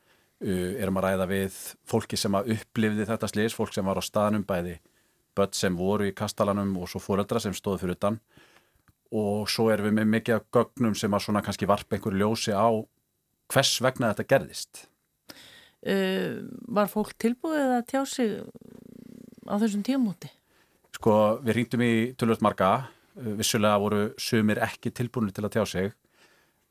[0.43, 4.03] Uh, erum að ræða við fólki sem að upplifði þetta slýs, fólk sem var á
[4.03, 4.81] staðnum bæði
[5.37, 8.19] börn sem voru í kastalanum og svo fóreldra sem stóðu fyrir utan
[9.13, 12.55] og svo erum við með mikið af gögnum sem að svona kannski varpa einhverju ljósi
[12.57, 12.69] á
[13.53, 14.87] hvers vegna þetta gerðist.
[15.83, 18.37] Uh, var fólk tilbúið að tjá sig
[19.51, 20.31] á þessum tíumóti?
[20.95, 22.71] Sko, við ringdum í tölvöld marga,
[23.19, 25.91] uh, vissulega voru sumir ekki tilbúinir til að tjá sig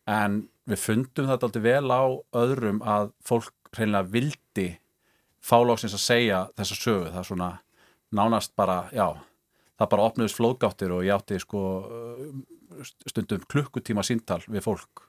[0.10, 2.04] en við fundum þetta aldrei vel á
[2.42, 4.70] öðrum að fólk reynilega vildi
[5.42, 7.52] fálóksins að segja þessa sögu, það er svona
[8.16, 9.08] nánast bara, já,
[9.80, 11.62] það bara opnuðist flóðgáttir og ég átti sko
[13.08, 15.08] stundum klukkutíma síntal við fólk.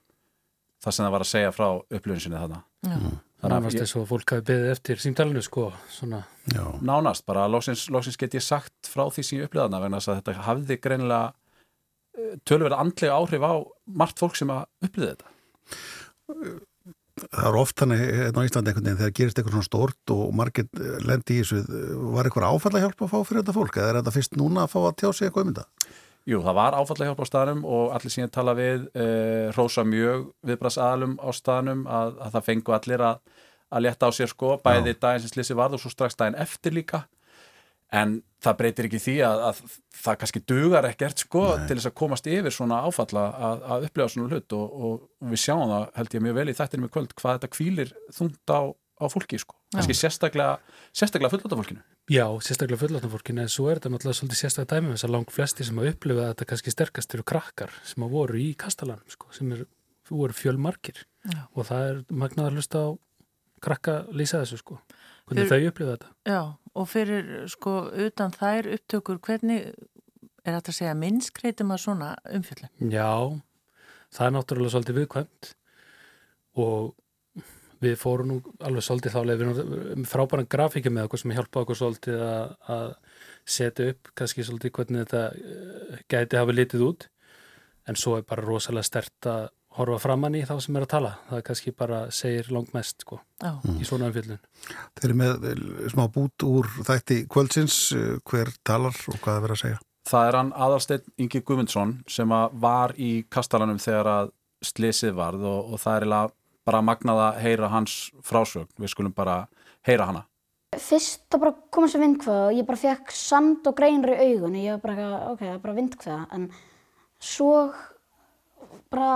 [0.83, 3.13] Það sem það var að segja frá upplifin sinni þarna mm.
[3.43, 6.21] Nánast þess að fólk hafi beðið eftir símtalinu sko svona.
[6.83, 10.19] Nánast, bara lóksins, lóksins get ég sagt frá því sem ég upplifaðna vegna þess að
[10.19, 11.33] þetta hafði greinilega
[12.47, 13.53] tölverða andlega áhrif á
[13.99, 15.31] margt fólk sem að upplifa þetta
[17.21, 20.23] það er oft þannig hérna á Íslandi einhvern veginn þegar gerist eitthvað svona stort og
[20.37, 20.69] margir
[21.05, 21.59] lendi í þessu
[22.15, 24.73] var eitthvað áfalla hjálp að fá fyrir þetta fólk eða er þetta fyrst núna að
[24.73, 25.93] fá að tjá sig eitthvað um þetta?
[26.23, 30.29] Jú, það var áfalla hjálp á staðnum og allir síðan tala við eh, rósa mjög
[30.47, 33.19] viðbrasaðalum á staðnum að, að það fengu allir að,
[33.69, 36.73] að leta á sér sko, bæði daginn sem slissi varð og svo strax daginn eftir
[36.79, 37.03] líka
[37.93, 39.59] en það breytir ekki því að, að
[40.03, 41.65] það kannski dugar ekkert sko Nei.
[41.69, 45.43] til þess að komast yfir svona áfalla að, að upplifa svona hlut og, og við
[45.45, 48.61] sjáum það held ég mjög vel í þættinum í kvöld hvað þetta kvílir þungt á,
[48.73, 49.57] á fólki sko.
[49.73, 50.57] Kannski sérstaklega,
[50.93, 55.15] sérstaklega fullotafólkinu Já, sérstaklega fullotafólkinu en svo er þetta náttúrulega svolítið sérstaklega dæmi þess að
[55.15, 59.13] langt flesti sem að upplifa þetta kannski sterkast eru krakkar sem að voru í kastalanum
[59.13, 59.63] sko sem er,
[60.11, 61.39] voru fjölmarkir Já.
[61.55, 62.87] og það er magnaðar hlusta á
[63.63, 64.77] krakka lýsa þessu sko
[65.27, 66.41] hvernig Fyr, þau upplifa þetta Já,
[66.73, 67.75] og fyrir sko
[68.07, 69.71] utan þær upptökur hvernig
[70.43, 72.71] er þetta að segja minnskreitum að svona umfjöldin?
[72.91, 73.11] Já,
[74.13, 75.53] það er náttúrulega svolítið viðkvæmt
[76.63, 76.91] og
[77.83, 82.21] við fórum nú alveg svolítið þá við frábæran grafíkja með okkur sem hjálpa okkur svolítið
[82.23, 82.85] að, að
[83.55, 87.07] setja upp kannski svolítið hvernig þetta eh, gæti hafa litið út
[87.89, 91.13] en svo er bara rosalega stert að horfa framann í þá sem er að tala.
[91.29, 93.79] Það er kannski bara segir langt mest sko, mm.
[93.81, 94.41] í svona umfjöldun
[94.99, 95.63] Þeir eru með eh,
[95.93, 99.81] smá bút úr þætti kvöldsins, eh, hver talar og hvað er verið að segja?
[100.09, 105.73] Það er hann aðalsteinn Ingi Gumundsson sem var í kastalanum þegar að slesið varð og,
[105.73, 109.43] og það er bara magnað að heyra hans frásögn, við skulum bara
[109.87, 110.25] heyra hana.
[110.73, 114.57] Fyrst það bara komið sem vindkvæða og ég bara fekk sand og greinri í augun
[114.57, 116.47] ég var bara, ok, það er bara vindkvæða en
[117.23, 117.51] svo
[118.93, 119.09] bara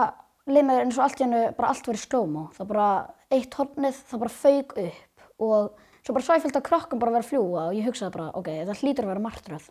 [0.47, 2.47] leið mér eins og allt í hennu bara allt verið slómo.
[2.55, 2.87] Það bara
[3.33, 7.31] eitt hornið, það bara fauk upp og svo bara svæfjöld að krokkum bara verið að
[7.33, 9.65] fljúa og ég hugsaði bara, ok, það hlýtur að vera martröð.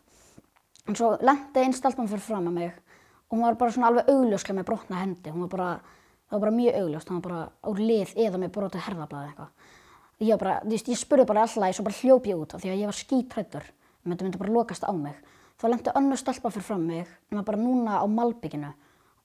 [0.86, 2.74] En svo lendi einn stelpann fyrir fram að mig
[3.26, 5.32] og hún var bara svona alveg augljóslega með brotna hendi.
[5.34, 5.70] Hún var bara,
[6.28, 9.72] það var bara mjög augljóst, hún var bara á lið eða með brotið herðablaði eitthvað.
[10.16, 12.70] Ég, bara, ég, ég spurði bara alltaf og svo bara hljóp ég út af því
[12.70, 13.66] að ég var skítrættur.
[14.06, 15.16] Þetta myndi bara lokast á mig.
[15.58, 18.70] Þá lendi önnu stelpann fyrir fram mig, en bara núna á malbygginu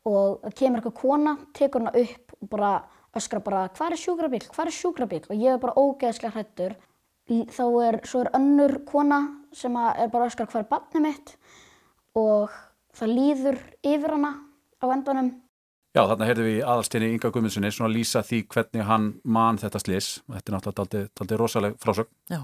[0.09, 2.71] og kemur eitthvað kona, tekur hana upp og bara
[3.17, 6.77] öskra bara hvað er sjúkrabíl, hvað er sjúkrabíl og ég er bara ógeðslega hrættur
[7.29, 9.21] þá er, svo er önnur kona
[9.55, 11.35] sem er bara öskra hvað er barnið mitt?
[12.17, 12.51] Og
[12.97, 14.31] það líður yfir hana
[14.81, 15.29] á endanum.
[15.91, 20.09] Já, þarna heyrðum við aðalstinni Inga Guðmundssoni svona lýsa því hvernig hann man þetta slis,
[20.31, 22.11] þetta er náttúrulega aldrei rosaleg frásögn.
[22.31, 22.41] Já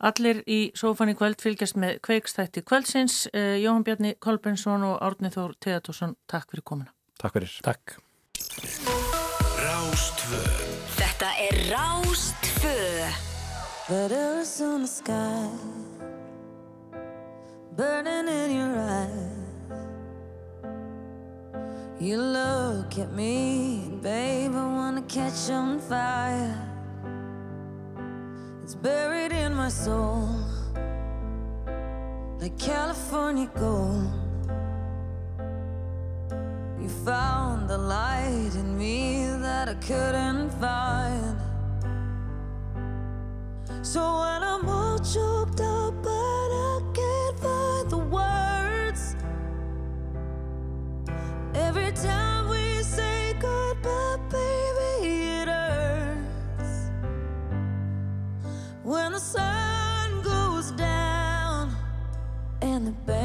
[0.00, 3.26] Allir í sófan í kvöld fylgjast með kveikstætti kvöldsins.
[3.34, 6.94] Uh, Jóhann Bjarni Kolbensson og Árni Þór Teatursson, takk fyrir komuna.
[7.20, 7.58] Takk fyrir.
[7.64, 7.98] Takk.
[10.96, 12.76] Þetta er Rástvö
[13.90, 15.48] Letters on the sky
[17.76, 19.40] Burning in your eyes
[21.98, 26.69] You look at me Babe, I wanna catch on fire
[28.70, 30.28] It's buried in my soul
[32.38, 34.12] like California gold.
[36.80, 41.36] You found the light in me that I couldn't find.
[43.82, 49.16] So when I'm all choked up, but I can't find the words.
[51.56, 52.39] Every time
[63.06, 63.19] the sun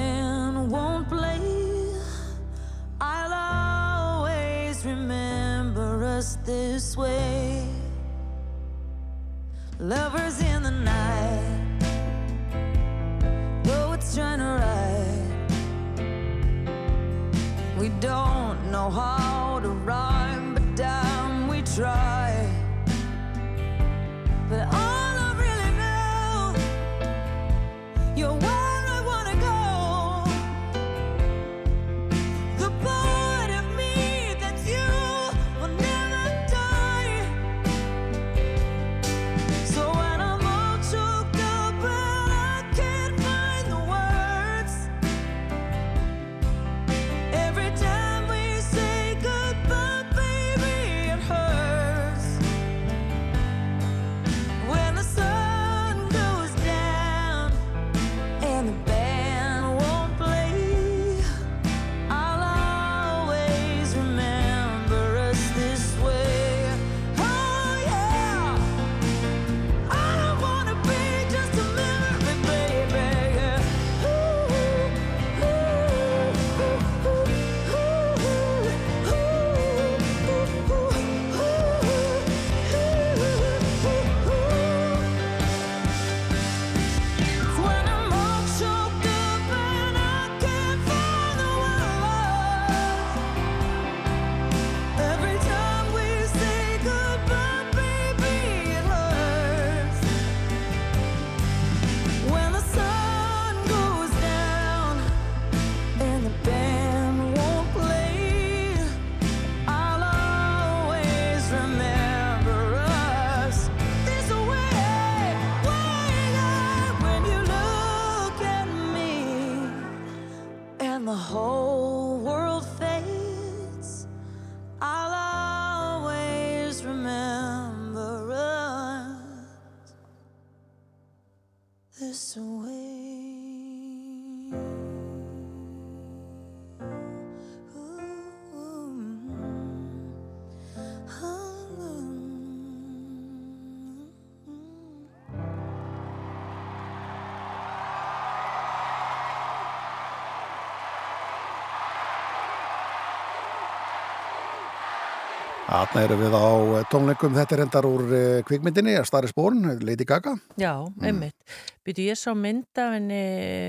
[155.75, 160.05] Þarna erum við á eh, tónleikum, þetta er endar úr eh, kvikmyndinni, Stari Spórn, Lady
[160.07, 160.31] Gaga.
[160.61, 160.71] Já,
[161.03, 161.35] einmitt.
[161.83, 163.17] Býtu, ég sá mynd af henni,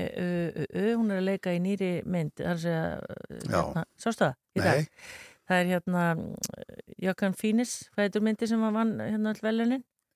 [0.07, 4.23] uh, uh, uh, hún er að leika í nýri mynd, það er að hérna, sástu
[4.23, 4.69] það í Nei.
[4.69, 5.11] dag?
[5.51, 6.05] Það er hérna,
[7.09, 9.43] Jökkan Fínis, hvað heitur myndi sem að vann hérna all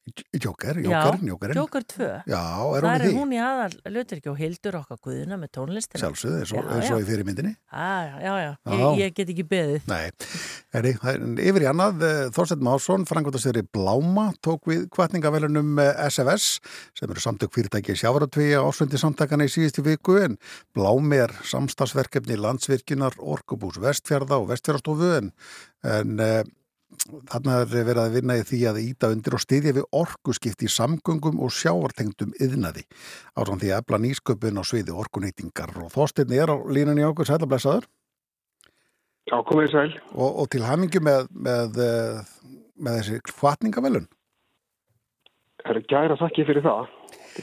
[0.01, 1.55] Já, Jokerinn, Jokerinn.
[1.55, 2.05] Joker 2.
[2.25, 2.41] Já,
[2.73, 3.09] er því?
[3.13, 6.01] hún í aðal, lötur ekki og hildur okkar guðuna með tónlistina.
[6.01, 7.51] Sjálfsögðu, eins og, Já, eins og í fyrirmyndinni.
[7.69, 8.49] Já, já, já.
[8.73, 9.85] Ég, ég get ekki beðið.
[9.91, 9.99] Nei,
[10.73, 16.47] Heri, það er yfir í annað, eh, Þorsteinn Másson, frangvöldastjóri Bláma, tók við kvartningavelunum SFS,
[16.97, 20.39] sem eru samtök fyrirtæki sjávaratví á ásvendi samtakana í síðustu viku, en
[20.73, 25.31] Blámi er samstagsverkefni landsvirkjunar, Orkubús Vestfjörða og Vestfjörðastofu, en,
[25.85, 26.41] en eh,
[27.09, 30.71] þarna er verið að vinna í því að íta undir og styðja við orkuskipti í
[30.71, 32.85] samgöngum og sjávartengdum yðnaði,
[33.35, 37.49] ásamt því að efla nýsköpun á sviði orkuneytingar og Þorsteinn er á línunni okkur, sæla
[37.49, 37.89] blessaður.
[39.29, 39.91] Já, komið sæl.
[40.13, 44.09] Og, og til hamingju með, með, eh, með þessi kvartningavelun.
[45.61, 46.89] Það er gæra þakki fyrir það.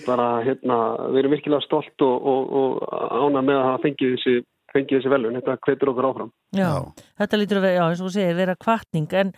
[0.05, 0.79] Bara, hérna,
[1.15, 4.35] við erum virkilega stolt og, og, og ána með að hafa fengið þessi,
[4.79, 5.39] fengið þessi velun.
[5.39, 6.33] Þetta hvetur okkur áfram.
[6.57, 6.73] Já,
[7.21, 9.33] þetta lítur að vera, já, eins og þú segir, vera kvartning, en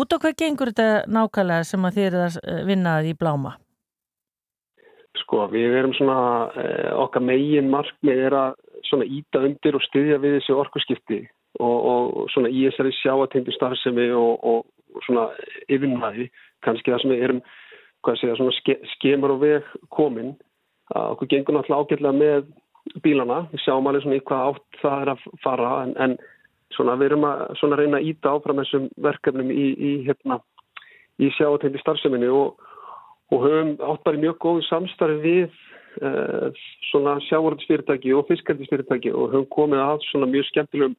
[0.00, 3.16] út á hvað gengur þetta nákvæmlega sem að þið eru að eh, vinna að í
[3.20, 3.54] bláma?
[5.20, 6.20] Sko, við erum svona,
[6.60, 11.20] eh, okkar megin markmið er að svona íta undir og styðja við þessi orkuskipti
[11.60, 14.68] og, og svona í þessari sjáatengu starfsemi og, og,
[15.06, 15.28] svona
[15.70, 16.30] yfirnæði,
[16.66, 17.42] kannski það sem við erum,
[18.02, 20.32] hvað segja, svona ske, skemur og veg komin.
[20.90, 22.48] Að okkur gengur náttúrulega ágætlega með
[23.04, 26.16] bílana, við sjáum alveg svona í hvað átt það er að fara, en, en
[26.76, 30.40] svona við erum að svona reyna að íta áfram þessum verkefnum í, í hérna,
[31.20, 32.58] í sjáatengu starfseminni og
[33.30, 35.52] og höfum átt bara mjög góðu samstarfi við
[36.02, 36.50] uh,
[36.90, 40.96] svona sjávarðsfyrirtæki og fiskaldisfyrirtæki og höfum komið að svona mjög skemmtilegum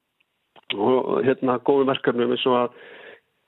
[0.80, 2.78] og hérna góðum verkefnum eins og að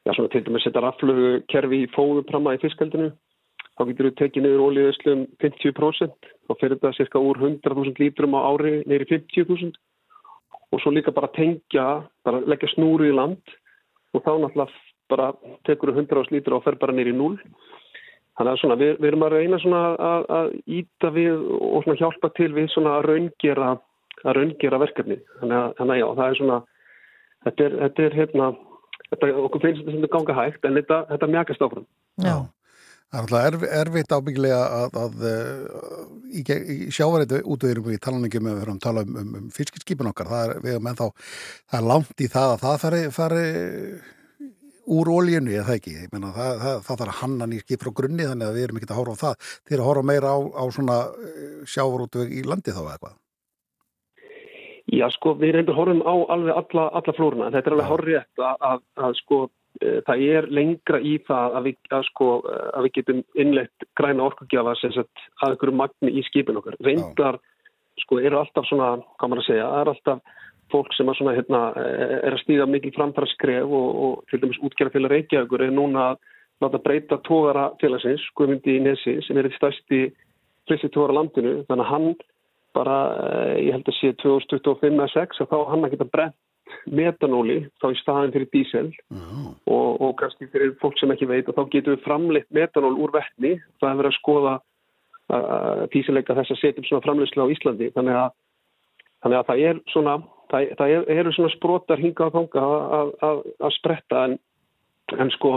[0.04, 3.14] já, svona til dæmis setja raflugu kerfi í fóðupramma í fiskaldinu
[3.78, 8.46] þá getur við tekið niður ólíðuslum 50% og fyrir þetta cirka úr 100.000 lítrum á
[8.46, 9.74] ári neyri 50.000
[10.74, 13.42] og svo líka bara tengja, bara leggja snúru í land
[14.14, 15.32] og þá náttúrulega bara
[15.68, 17.38] tekur við 100.000 lítur og fer bara neyri 0
[18.34, 20.48] Þannig að svona, við, við erum að reyna svona að, að
[20.80, 23.74] íta við og svona hjálpa til við svona að raungera
[24.24, 25.18] að raungera verkefni.
[25.42, 26.58] Þannig að, þannig að já, það er svona,
[27.46, 28.48] þetta er, þetta er hérna,
[29.12, 31.88] þetta, okkur finnst þetta sem þetta ganga hægt en þetta, þetta mjagast áfram.
[32.26, 32.36] Já.
[33.14, 38.00] Það er alltaf erf, erfitt ábyggilega að, að, að í, ge- í sjávareitu útöðurum við
[38.02, 40.32] talan ekki um að við höfum að tala um, um, um fiskirskipin okkar.
[40.32, 41.10] Það er, ennþá,
[41.70, 43.44] það er langt í það að það fari, fari
[44.98, 45.96] úr ólíunni eða það ekki.
[46.12, 48.82] Meina, það, það, það þarf að hanna nýr skip frá grunni þannig að við erum
[48.82, 49.52] ekki að horfa á það.
[49.62, 50.98] Þeir eru að horfa meira á, á svona
[51.76, 53.20] sjávarútveg í landi þá eða eitthvað.
[54.94, 57.54] Já, sko, við reyndur horfum á alveg alla, alla flóruna.
[57.54, 59.38] Þetta er alveg horrið að, að, að sko,
[59.82, 64.28] það er lengra í það að við, að, sko, e, að við getum innlegt græna
[64.28, 66.78] orkugjafa að einhverju magni í skipin okkar.
[66.86, 67.40] Reyndar,
[68.04, 70.36] sko, eru alltaf svona, hvað maður að segja, er alltaf
[70.74, 71.88] fólk sem að svona, hérna, e,
[72.22, 75.66] er að stíga mikil framfæra skref og, og til dæmis útgerða til að reykja ykkur
[75.66, 76.22] er núna að
[76.64, 80.06] láta breyta tógara félagsins, Guðmundi í Nesi, sem er eitt stærsti
[80.70, 82.08] flissi tógara landinu, þannig að hann
[82.74, 86.38] bara, eh, ég held að sé 2025 eða 6 að þá hann að geta brent
[86.90, 88.86] metanóli þá í staðin fyrir dísel.
[89.14, 93.14] Og, og kannski fyrir fólk sem ekki veit og þá getum við framleitt metanól úr
[93.16, 94.56] vettni það er verið að skoða
[95.94, 97.92] díselleika þess að setja upp svona framleiðslu á Íslandi.
[97.96, 98.34] Þannig að,
[99.24, 100.18] þannig að það er svona
[100.54, 102.66] það, það er, eru svona sprotar hinga á þanga
[103.00, 104.26] að, að, að spretta.
[104.28, 104.38] En,
[105.20, 105.54] en sko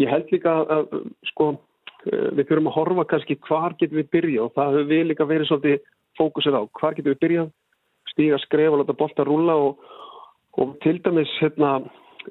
[0.00, 0.94] ég held líka að,
[1.32, 5.04] sko eh, við þurfum að horfa kannski hvar getum við byrja og það hefur við
[5.10, 7.52] líka verið svolítið fókusið á, hvar getum við byrjað?
[8.14, 9.92] Stíga skref og láta bolta rúla og,
[10.60, 11.76] og til dæmis hérna,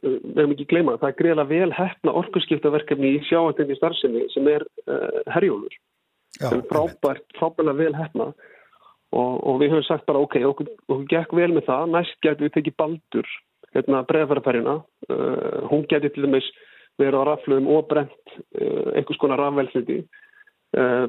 [0.02, 4.50] eh, við hefum ekki gleyma, það er greiðlega vel hefna orkuskiptaverkefni í sjáatendi starfsemi sem
[4.52, 5.80] er uh, herjólfur.
[6.40, 8.32] Sem er frábært, frábærlega vel hefna
[9.14, 11.92] og, og við höfum sagt bara ok, okkur, okkur gekk vel með það.
[11.94, 13.34] Næst getum við tekið baldur
[13.74, 16.48] hérna breiðfæraferjuna uh, hún getur til dæmis
[17.02, 20.04] verið á raflöðum og brent uh, einhvers konar rafveldsniti
[20.78, 21.08] uh,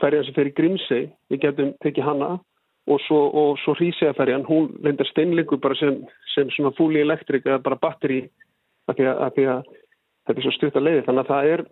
[0.00, 2.30] ferjan sem fer í Grímsey við getum tekið hana
[2.90, 6.00] og svo, og svo hrísæðaferjan, hún lendar steinlingu bara sem,
[6.34, 8.24] sem svona fúli elektrik eða bara batteri
[8.90, 9.68] af því að, að, að
[10.26, 11.64] þetta er svo stutt að leiði þannig að það er,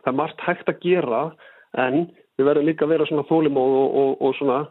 [0.00, 1.20] það er margt hægt að gera
[1.84, 2.06] en
[2.38, 4.62] við verðum líka að vera svona þólimóð og, og, og svona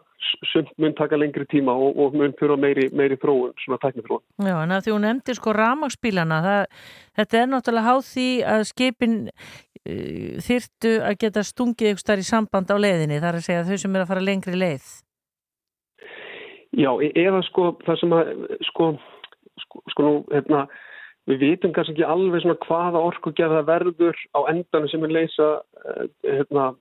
[0.51, 4.23] sumt mun taka lengri tíma og, mun fyrir meiri, meiri þróun, svona tæknifróun.
[4.47, 6.41] Já, en að því hún nefndi sko ramagsbílana,
[7.19, 12.29] þetta er náttúrulega háð því að skipin uh, þyrtu að geta stungið ykkur starf í
[12.29, 14.87] samband á leiðinni, þar að segja þau sem er að fara lengri leið.
[16.73, 18.31] Já, e- eða sko það sem að
[18.69, 18.87] sko,
[19.61, 20.63] sko, sko nú, hérna,
[21.29, 25.49] við vitum kannski ekki alveg svona hvaða orkugjað það verður á endanum sem er leysa
[25.83, 26.71] eh, hérna,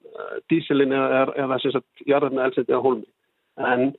[0.51, 3.09] dísilin eða, eða sem sagt jarðarna elseti eða hólmi.
[3.61, 3.93] En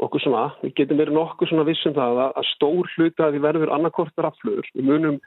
[0.00, 3.44] okkur svona, við getum verið nokkuð svona vissum það að, að stór hluta að því
[3.48, 4.68] verður annarkort raflugur.
[4.76, 5.20] Við munum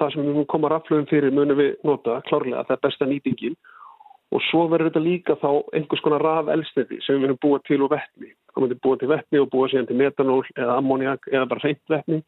[0.00, 3.56] það sem við munum koma raflugum fyrir munum við nota klárlega, það er besta nýtingin
[4.30, 7.80] og svo verður þetta líka þá einhvers konar raf elstæti sem við munum búa til
[7.82, 8.30] úr vettni.
[8.52, 11.94] Það munum búa til vettni og búa síðan til metanól eða ammoniak eða bara hreint
[11.94, 12.20] vettni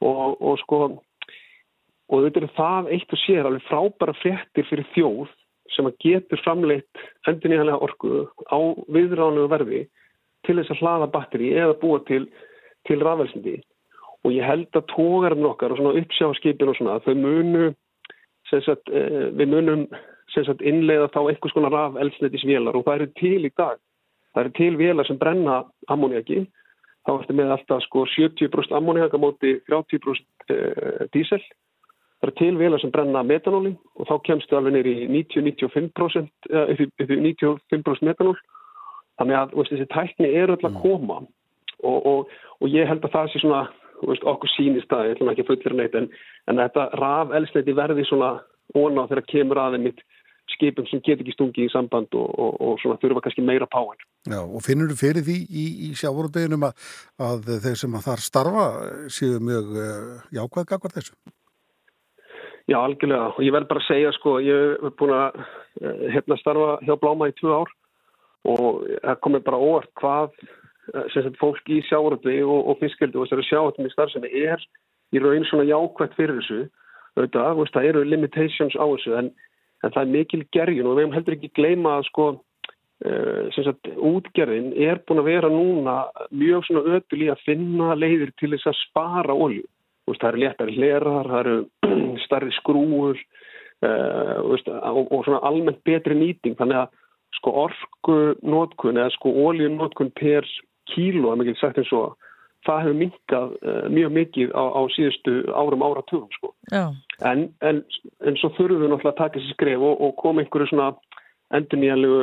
[0.00, 0.80] og, og sko
[2.10, 5.34] og þetta er það eitt og sér alveg frábæra fréttir fyrir þjóð
[5.74, 8.58] sem að getur framleitt endurníðanlega orku á
[8.90, 9.84] viðránu verði
[10.46, 12.24] til þess að hlaða batteri eða búa til,
[12.88, 13.60] til rafelsindi
[14.24, 17.70] og ég held að tógarinn okkar og svona uppsjáskipin og svona þau munu
[18.50, 19.84] sagt, eh, við munum
[20.34, 23.78] sagt, innleiða þá einhvers konar rafelsnetisvélar og það eru til í dag
[24.34, 26.44] það eru til vélar sem brenna ammoniaki
[27.06, 31.40] þá ertu með alltaf sko 70% ammoniak á móti 30% eh, dísel.
[32.20, 38.06] Það eru til velar sem brenna metanóli og þá kemstu alveg neyri 90-95% eh, 95%
[38.06, 38.36] metanól.
[39.20, 41.20] Þannig að veist, þessi tækni eru alltaf að koma
[41.80, 43.64] og, og, og ég held að það sé svona
[44.04, 46.08] veist, okkur sínist að, ég ætlum ekki að fullir neitt en,
[46.48, 48.34] en þetta raf elsleiti verði svona
[48.76, 50.04] óná þegar kemur aðeins mitt
[50.54, 54.00] skipum sem get ekki stungið í samband og, og, og svona þurfa kannski meira páin.
[54.28, 56.86] Já, og finnur þú fyrir því í, í sjávorundeginum að,
[57.26, 58.64] að þeir sem að þar starfa
[59.18, 61.16] séu mjög uh, jákvæð gagvar þessu?
[62.70, 63.32] Já, algjörlega.
[63.34, 66.94] Og ég verð bara að segja, sko, ég hef búin að uh, hérna starfa hjá
[67.00, 67.76] Bláma í tvö ár
[68.50, 70.30] og það komið bara óvart hvað
[71.12, 74.62] sem sagt fólk í sjávorundegi og, og fiskildi og þessari sjávorundegi starfsemi er
[75.14, 76.60] í raun svona jákvæð fyrir þessu.
[77.18, 79.30] Veist, það eru limitations á þessu en
[79.84, 83.90] en það er mikil gerjun og við hefum heldur ekki gleyma að sko uh, sagt,
[83.96, 85.98] útgerðin er búin að vera núna
[86.30, 89.66] mjög svona ötul í að finna leiðir til þess að spara olju.
[90.10, 91.58] Það eru léttari hlerar, það eru
[92.26, 93.20] starri skrúur
[93.86, 96.96] uh, og, og svona almennt betri nýting þannig að
[97.38, 100.48] sko orku nótkun eða sko olju nótkun per
[100.90, 102.16] kíló, að mikið sagt eins og
[102.66, 106.52] það hefur minkað uh, mjög mikið á, á síðustu árum áratugum sko.
[107.26, 107.82] En, en,
[108.24, 110.90] en svo þurfum við náttúrulega að taka þessi skref og, og koma einhverju svona
[111.56, 112.20] endurnýjanlegu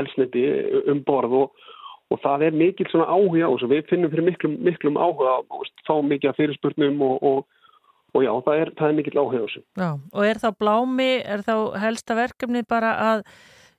[0.00, 0.44] elsniti
[0.92, 1.66] um borð og,
[2.12, 5.68] og það er mikil svona áhuga á þessu, við finnum fyrir miklum, miklum áhuga og
[5.86, 9.64] fá mikið af fyrirspurnum og, og, já, það er, það er mikil áhuga á þessu.
[9.80, 11.54] Já, og er þá blámi, er þá
[11.86, 13.24] helsta verkefni bara að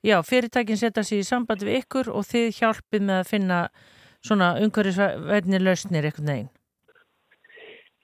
[0.06, 3.64] já, fyrirtækin setja sig í samband við ykkur og þið hjálpið með að finna
[4.26, 6.54] svona umhverfisverðni lausnir eitthvað neginn?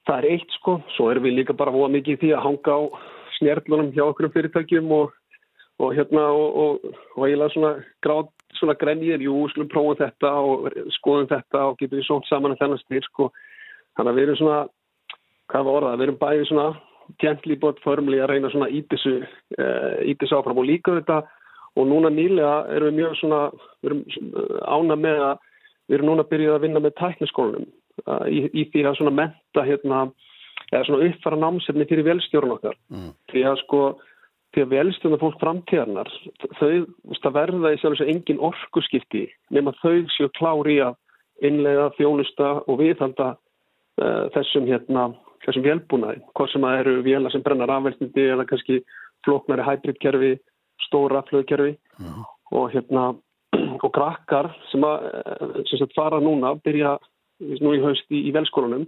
[0.07, 2.75] Það er eitt sko, svo erum við líka bara voða mikið í því að hanga
[2.75, 2.81] á
[3.37, 5.13] snertlunum hjá okkur um fyrirtækjum og,
[5.79, 7.73] og hérna og, og, og eiginlega svona
[8.03, 10.67] gráð, svona grenjir, jú, skulum prófum þetta og
[10.97, 13.29] skoðum þetta og getum við sónt saman að þennan styr sko.
[13.97, 14.57] Þannig að við erum svona,
[15.53, 16.67] hvað var orðað, við erum bæðið svona
[17.19, 19.15] gently but firmly að reyna svona í þessu,
[19.59, 20.59] uh, í þessu áfram.
[20.59, 21.21] Og líka þetta
[21.79, 23.41] og núna nýlega erum við mjög svona,
[23.81, 24.03] við erum
[24.67, 25.47] ána með að
[25.87, 27.71] við erum núna byrjuð að vinna með tækniskólanum
[28.29, 30.05] í, í því að svona menta hérna,
[30.71, 32.77] eða svona uppfara námsefni fyrir velstjórun okkar.
[32.93, 33.11] Mm.
[33.31, 33.81] Því að sko,
[34.53, 36.11] því að velstjórna fólk framtíðarnar,
[36.59, 36.71] þau,
[37.19, 40.97] það verða í sjálf þess að engin orkuskipti nema þau séu klári að
[41.43, 45.07] innlega, þjónusta og viðhalda uh, þessum hérna,
[45.45, 48.81] þessum velbúnaði, hvað sem að eru vela sem brennar afveltindi eða kannski
[49.25, 50.33] floknari hybridkerfi,
[50.87, 51.73] stóra flöðkerfi
[52.53, 53.13] og hérna
[53.85, 56.95] og krakkar sem að eh, sem sagt, fara núna, byrja
[57.39, 58.85] nú í haust í, í velskólanum.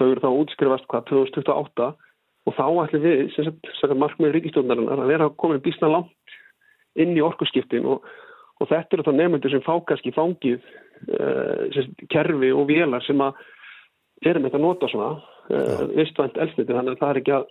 [0.00, 1.90] Þau eru þá útskrifast hvað 2028
[2.48, 6.36] og þá ætlum við, sem sagt, sagt markmiður ríkistjóðnarinnar að vera að koma bísna langt
[7.00, 8.06] inn í orkuskiptin og,
[8.60, 13.20] og þetta eru þá nefnendur sem fá kannski fangið uh, sagt, kerfi og vélar sem
[13.24, 13.42] að
[14.26, 17.46] erum þetta að nota svona uh, vistvænt elsniti, þannig að það er ekki að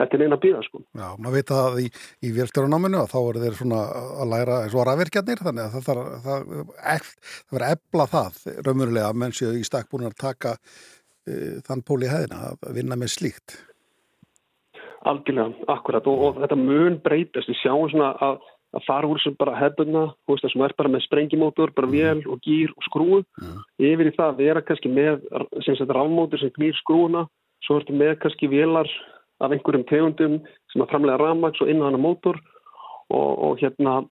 [0.00, 0.80] þetta er eina býða sko.
[0.96, 1.86] Já, maður veit að í,
[2.26, 3.82] í vélstjóranáminu að þá eru þeir svona
[4.24, 6.48] að læra eins og rafvirkjarnir þannig að það það, það,
[6.80, 7.12] það
[7.52, 12.00] verður ebla það raunverulega að menn séu í stakk búin að taka uh, þann pól
[12.02, 13.60] í hæðina að vinna með slíkt.
[15.04, 16.06] Algjörlega, akkurat.
[16.08, 18.38] Og, og þetta mun breytast, við sjáum svona að,
[18.74, 21.90] að fara úr sem bara hefðuna, þú veist það sem er bara með sprengimótor, bara
[21.92, 23.18] vél og gýr og skrúu,
[23.76, 25.26] yfir í það að vera kannski með
[25.66, 27.26] sem sagt rafmótor sem knýr skrúuna,
[27.66, 28.88] svo ertu með kannski vélar
[29.42, 30.36] af einhverjum tegundum
[30.72, 32.38] sem að framlega rafmaks og innan hana mótor
[33.10, 34.02] og, og hérna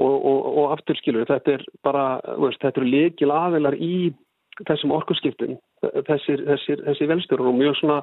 [0.00, 2.04] og, og, og afturskilur, þetta er bara
[2.40, 4.10] veist, þetta eru leikil aðeinar í
[4.68, 5.56] þessum orkurskiptum
[6.08, 7.98] þessir, þessir, þessir velstjórun og mjög svona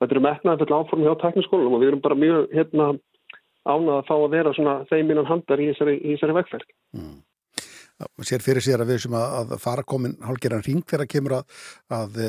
[0.00, 2.90] þetta eru metnaði fyrir áform hjá tekniskólanum og við erum bara mjög hérna
[3.68, 7.16] ánað að fá að vera svona þeim innan handar í þessari, í þessari vegferð mm.
[8.28, 11.36] Sér fyrir sér að við sem að, að fara komin hálfgerðan ring þegar að kemur
[11.38, 11.56] að,
[11.98, 12.20] að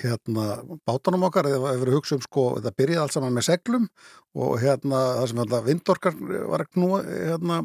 [0.00, 0.46] hérna
[0.88, 3.86] bátanum okkar eða við erum hugsað um sko þetta byrjaði allt saman með seglum
[4.34, 6.18] og hérna það sem hérna vindorkar
[6.50, 7.60] var ekki nú hérna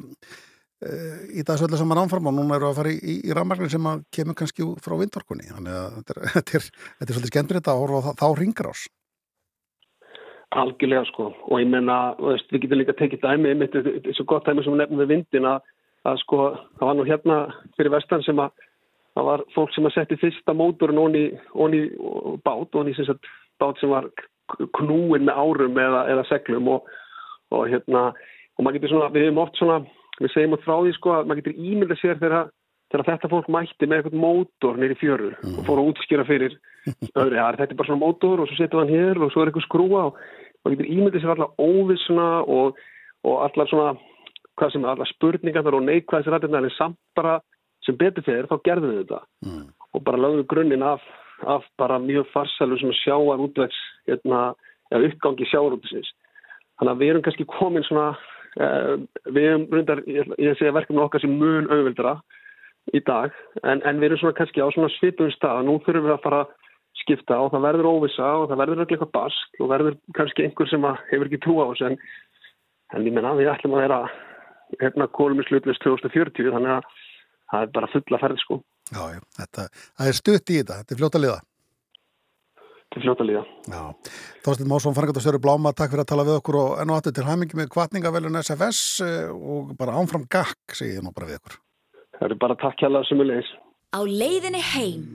[0.80, 3.88] í dag svolítið saman ánfram og núna eru að fara í, í, í rafmagnir sem
[3.90, 5.50] að kemur kannski frá vindorkunni.
[5.50, 8.86] Þannig að þetta er, þetta er, þetta er svolítið skemmtilegt að horfa þá ringar ás
[10.50, 11.28] Algjörlega sko.
[11.52, 14.82] Og ég menna, við getum líka tekið dæmi þetta er svo gott dæmi sem við
[14.82, 15.68] nefnum við vindin að,
[16.08, 16.40] að sko,
[16.80, 17.38] það var nú hérna
[17.78, 18.54] fyrir vestan sem að
[19.18, 21.24] það var fólk sem að setti fyrsta mótorun onni,
[21.54, 21.86] onni
[22.46, 23.28] bát, onni sem sagt
[23.60, 24.08] bát sem var
[24.78, 26.88] knúin með árum eða, eða seglum og,
[27.54, 28.10] og hérna,
[28.58, 29.80] og maður getur svona, við hefum oft svona
[30.20, 32.50] við segjum átt frá því sko að maður getur ímyndað sér þegar,
[32.92, 36.56] þegar þetta fólk mætti með eitthvað mótor neyri fjörur og fór að útskýra fyrir
[37.20, 39.52] öðru, ja, þetta er bara svona mótor og svo setur hann hér og svo er
[39.52, 40.22] eitthvað skrúa og
[40.64, 42.80] maður getur ímyndað sér allar óvissuna og,
[43.28, 43.94] og allar svona
[44.60, 47.40] hvað sem allar spurningar og neikvæðis rættirna en samt bara
[47.86, 49.22] sem betur fyrir þá gerðum við þetta.
[49.46, 49.68] Mm.
[49.94, 51.04] og bara lögum grunninn af,
[51.48, 53.78] af bara mjög farsælu sem sjáar útvegs
[54.08, 54.54] hérna,
[54.92, 56.12] eða uppgangi sjáarútisins
[56.78, 58.12] þannig að við erum kannski komin svona
[58.58, 62.16] Uh, við erum rundar, ég, ég segja verkefni okkar sem mun auðvildra
[62.98, 65.68] í dag en, en við erum svona kannski á svona svipum stað.
[65.68, 66.40] Nú þurfum við að fara
[67.04, 70.88] skipta og það verður óvisa og það verður eitthvað bask og verður kannski einhver sem
[71.12, 72.00] hefur ekki trú á þessu en,
[72.98, 74.02] en ég menna við ætlum að vera
[74.78, 76.90] hérna kólum í slutlist 2040 þannig að
[77.50, 79.70] það er bara fulla ferð sko Já, já, þetta,
[80.00, 81.40] það er stutt í þetta, þetta er fljóta liða
[82.94, 83.44] til fljóta líða.
[83.70, 83.82] Já,
[84.46, 87.28] Þorstin Másson, Frangatastjóri Bláma, takk fyrir að tala við okkur og enn og aftur til
[87.28, 88.82] hæmingi með kvartningavelun SFS
[89.36, 91.60] og bara ánfram gakk, segi ég nú bara við okkur.
[92.18, 93.56] Það eru bara takk hjálpa sem við leiðis.
[93.94, 95.08] Á leiðinni heim,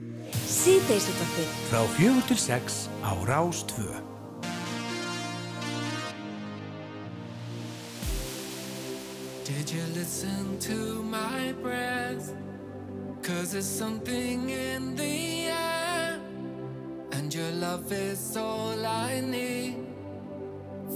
[0.47, 1.55] síðdeisútvarfið.
[1.69, 3.63] Frá fjögur til sex á Rás
[9.45, 12.33] Did you listen to my breath?
[13.21, 16.19] Cause there's something in the air
[17.11, 19.85] And your love is all I need.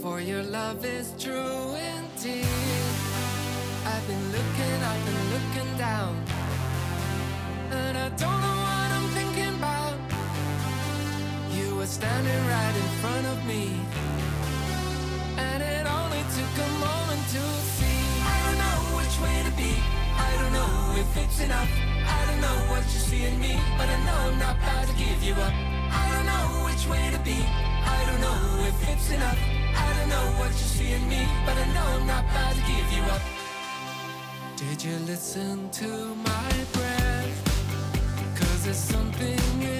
[0.01, 2.95] For your love is true indeed.
[3.85, 6.13] I've been looking, I've been looking down
[7.69, 9.97] And I don't know what I'm thinking about.
[11.53, 13.63] You were standing right in front of me
[15.37, 17.43] And it only took a moment to
[17.77, 17.88] see
[19.19, 19.75] Which way to be
[20.15, 21.69] I don't know if it's enough
[22.07, 24.87] I don't don't know what you see in me, but I know I'm not about
[24.87, 25.53] to give you up.
[25.91, 27.39] I don't know which way to be.
[27.95, 28.39] I don't know
[28.69, 29.39] if it's enough.
[29.75, 32.61] I don't know what you see in me, but I know I'm not about to
[32.61, 33.21] give you up.
[34.55, 35.89] Did you listen to
[36.29, 37.37] my breath?
[38.39, 39.78] Cause there's something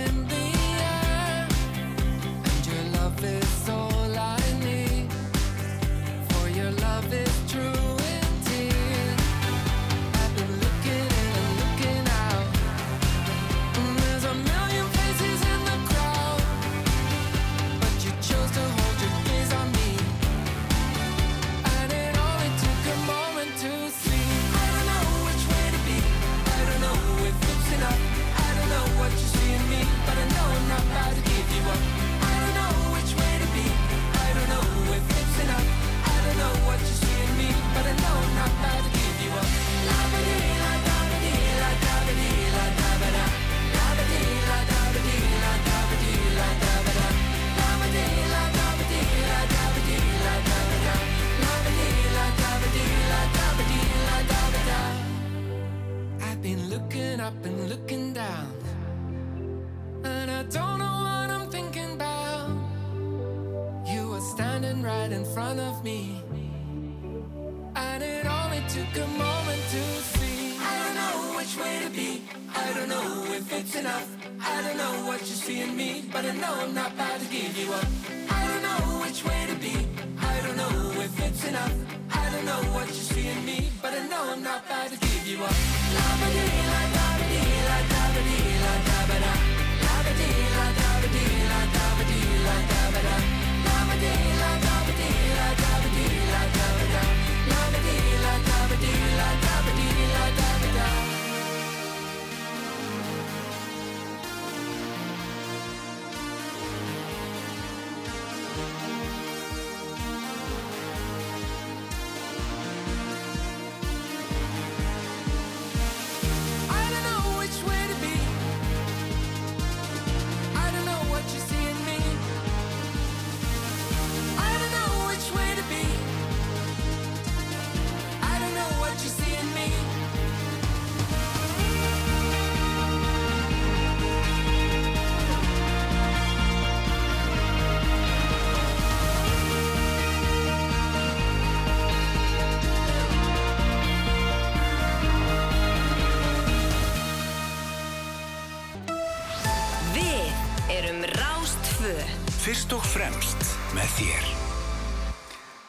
[152.79, 154.27] og fremst með þér.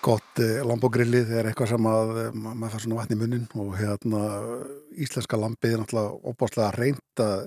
[0.01, 3.43] Gott eh, lambogrilli þegar eitthvað sem að eh, ma- maður fær svona vatn í munnin
[3.61, 4.21] og hérna
[5.05, 7.43] íslenska lambið er náttúrulega opáslega reynt að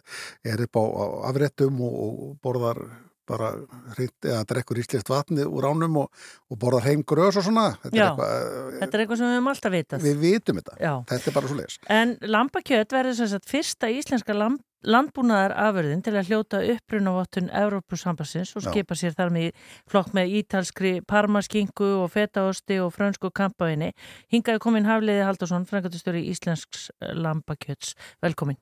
[0.52, 2.84] er upp á, á afréttum og, og borðar
[3.26, 3.54] bara
[3.98, 7.70] reynt eða drekkur íslenskt vatni úr ánum og, og borðar heim grös og svona.
[7.86, 10.06] Þetta Já, er eitthvað, eh, þetta er eitthvað sem við höfum alltaf vitað.
[10.10, 10.78] við vitum þetta.
[10.84, 10.94] Já.
[11.16, 11.80] Þetta er bara svo leis.
[11.98, 18.54] En lambakjöt verður sem sagt fyrsta íslenska lamb, landbúnaðar afurðin til að hljóta upprunavottun Evrópusambassins
[18.58, 23.94] og skipa sér þar með flokk með ítalskri parmaskingu og fetaosti og frönsku kampaðinni.
[24.34, 27.96] Hingaði komin Hafliði Haldursson, frangatustöru Íslensks eh, lambakjöts.
[28.24, 28.60] Velkomin.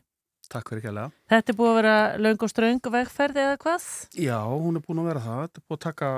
[0.51, 1.13] Takk fyrir kjærlega.
[1.31, 3.87] Þetta er búið að vera löng og ströng vegferði eða hvað?
[4.19, 5.41] Já, hún er búin að vera það.
[5.45, 6.09] Þetta er búin að taka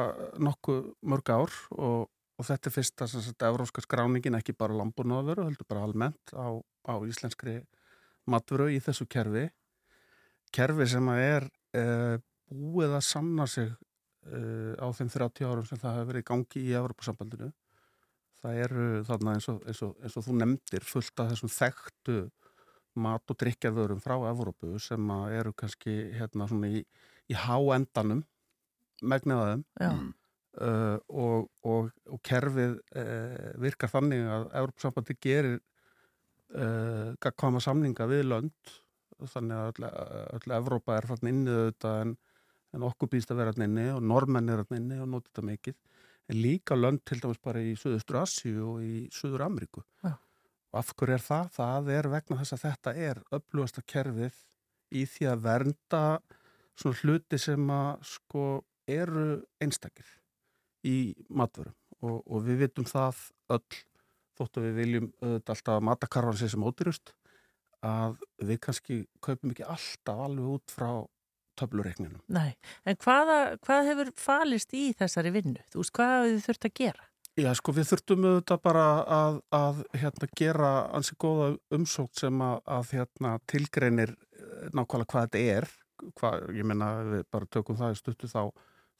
[0.47, 0.79] nokkuð
[1.13, 5.69] mörg ár og, og þetta er fyrsta sem sagt evróska skráningin, ekki bara lambúnaðveru, heldur
[5.69, 6.49] bara almennt á,
[6.89, 7.59] á íslenskri
[8.25, 9.51] matvöru í þessu kerfi.
[10.53, 11.49] Kerfi sem að er
[11.79, 12.15] uh,
[12.53, 16.63] búið að sanna sig uh, á þeim 30 árum sem það hefur verið í gangi
[16.63, 17.49] í Evrópusambandinu.
[18.43, 22.17] Það eru þarna eins og, eins og, eins og þú nefndir fullt af þessum þekktu
[23.03, 26.83] mat- og drikkjarvörum frá Evrópu sem að eru kannski hérna svona í,
[27.31, 28.21] í háendanum
[29.01, 29.91] megnaða þeim Já.
[30.67, 38.27] uh, og, og, og kerfið uh, virkar þannig að Evrópusambandi gerir uh, gagkvæma samninga við
[38.29, 38.75] lönd
[39.31, 39.89] þannig að öll,
[40.37, 42.13] öll Evrópa er þannig inni auðvitað en,
[42.73, 45.45] en okkur býðst að vera þannig inni og normenn er þannig inni og notið þetta
[45.49, 45.79] mikið
[46.31, 50.13] en líka lönd til dæmis bara í Suðustur Asíu og í Suður Ameríku Já.
[50.15, 51.49] og af hverju er það?
[51.57, 54.41] Það er vegna þess að þetta er upplugasta kerfið
[54.93, 56.03] í því að vernda
[56.79, 58.45] svona hluti sem að sko
[58.89, 59.27] eru
[59.63, 60.07] einstakir
[60.83, 63.19] í matvörum og, og við vitum það
[63.53, 63.81] öll
[64.37, 67.13] þótt að við viljum auðvitað alltaf að matakarfan sé sem ódýrust
[67.83, 70.89] að við kannski kaupum ekki alltaf alveg út frá
[71.59, 72.21] töflureikninum.
[72.33, 72.55] Nei,
[72.89, 75.61] en hvaða, hvað hefur falist í þessari vinnu?
[75.73, 77.09] Þú veist, hvað hafið þið þurft að gera?
[77.33, 82.59] Já, sko, við þurftum auðvitað bara að, að hérna, gera ansi góða umsókt sem að,
[82.75, 84.13] að hérna, tilgreinir
[84.73, 85.69] nákvæmlega hvað þetta er
[86.19, 88.43] hvað, ég meina við bara tökum það í stuttu þá,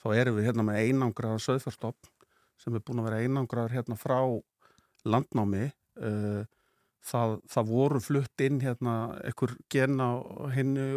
[0.02, 2.10] þá erum við hérna með einangraðar söðfjárstopp
[2.62, 4.20] sem er búin að vera einangraðar hérna frá
[5.04, 6.44] landnámi uh,
[7.04, 10.08] það, það voru flutt inn hérna einhver gena
[10.56, 10.88] hinni,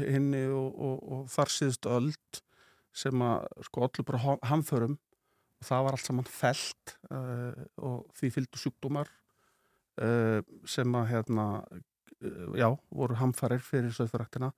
[0.00, 2.40] hinni og, og, og þar síðust öld
[2.94, 4.98] sem að sko allir bara ha- hamförum.
[5.62, 9.10] Og það var allt saman felt uh, og því fylgdu sjúkdómar
[10.02, 14.52] uh, sem að hérna uh, já, voru hamfarir fyrir söðfjörræktina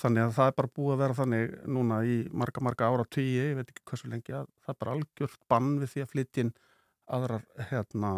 [0.00, 3.26] þannig að það er bara búið að vera þannig núna í marga, marga ára tíu,
[3.36, 6.44] ég veit ekki hversu lengi að það er bara algjört bann við því að flytja
[6.44, 6.52] inn
[7.14, 8.12] aðrar hérna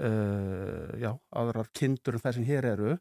[0.00, 2.98] uh, já, aðrar kindur en það sem hér eru.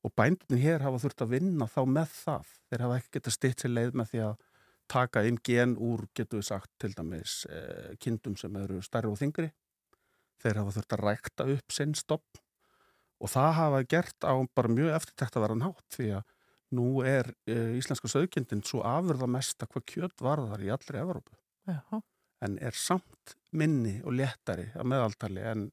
[0.00, 2.52] Og bændunir hér hafa þurft að vinna þá með það.
[2.70, 4.38] Þeir hafa ekki getað styrt sér leið með því að
[4.90, 9.18] taka inn gen úr, getur við sagt til dæmis uh, kindum sem eru stærri og
[9.20, 9.50] þingri
[10.40, 12.40] þeir hafa þurft að rækta upp sinn stopp
[13.20, 16.36] og það hafa gert á bara mjög eftirtækt að vera nátt því að
[16.78, 21.36] nú er uh, íslenska sögkindin svo afurða mesta hvað kjöt varðar í allri Evrópu.
[21.68, 22.00] Já.
[22.40, 25.66] en er samt minni og léttari að meðaltali en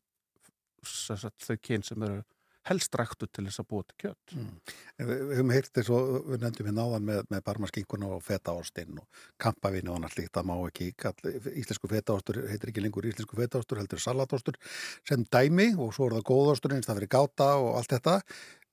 [0.83, 2.23] þau kyn sem eru
[2.67, 4.59] helst ræktu til þess að búa til kjöt Mm.
[4.97, 9.21] Við, höfum heyrt eins og við nefndum við náðan með, með barmaskinkuna og fetaástinn og
[9.39, 11.15] kampavínu og annars líkt, það má ekki kall,
[11.53, 14.59] íslensku fetaástur heitir ekki lengur íslensku fetaástur, heldur salatástur
[15.07, 18.17] sem dæmi og svo er það góðástur eins það verið gáta og allt þetta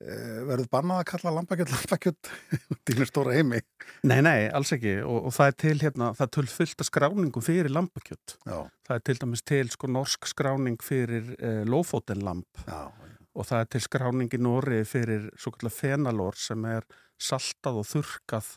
[0.05, 2.31] verður bannað að kalla lambakjöld lambakjöld
[2.85, 3.63] dýnir stóra heimi?
[4.05, 4.99] Nei, nei, alls ekki.
[5.03, 8.59] Og, og það er til hérna, það er til fullt af skráningum fyrir lambakjöld Já.
[8.89, 11.33] það er til dæmis til sko norsk skráning fyrir
[11.69, 12.83] lófótenlamb Já,
[13.35, 16.87] og það er til skráning í Nóri fyrir svo kallar fenalor sem er
[17.21, 18.53] saltað og þurkað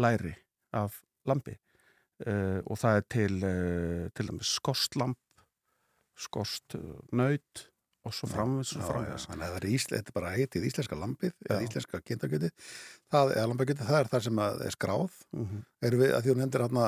[0.00, 0.34] læri
[0.76, 1.56] af lambi.
[2.18, 5.18] Uh, og það er til uh, til dæmis skostlamb
[6.18, 7.68] skost uh, nöyt
[8.08, 11.34] og svo framvis og framvis Þannig að er ísl, þetta er bara heitið íslenska lambið
[11.48, 12.50] eða íslenska kindakjöti
[13.12, 13.32] það,
[13.78, 15.18] það er það sem er skráð.
[15.36, 15.60] Mhm.
[15.88, 16.86] Erum við, að því hún nefndir hérna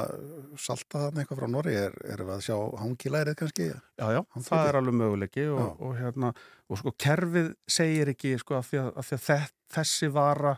[0.61, 3.69] salta þarna eitthvað frá Norri, er, erum við að sjá hangilærið kannski?
[4.01, 4.21] Já, já,
[4.51, 6.33] það er alveg möguleiki og, og hérna,
[6.69, 10.55] og sko kerfið segir ekki sko að því að, að, því að þe- þessi vara,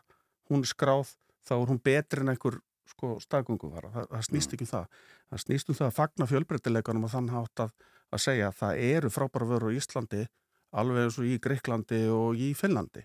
[0.51, 1.15] hún skráð
[1.47, 2.61] þá er hún betri en einhver
[2.93, 5.01] sko staðgönguvara, það, það snýst ekki um það.
[5.33, 7.71] Það snýst um það að fagna fjölbreytileikanum og þann hátt að,
[8.13, 10.25] að segja að það eru frábæra vörur í Íslandi
[10.73, 13.05] alveg eins og í Greiklandi og í Finnlandi.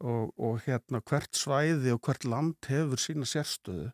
[0.00, 3.90] Og, og hérna hvert svæði og hvert land hefur sína sérstöðu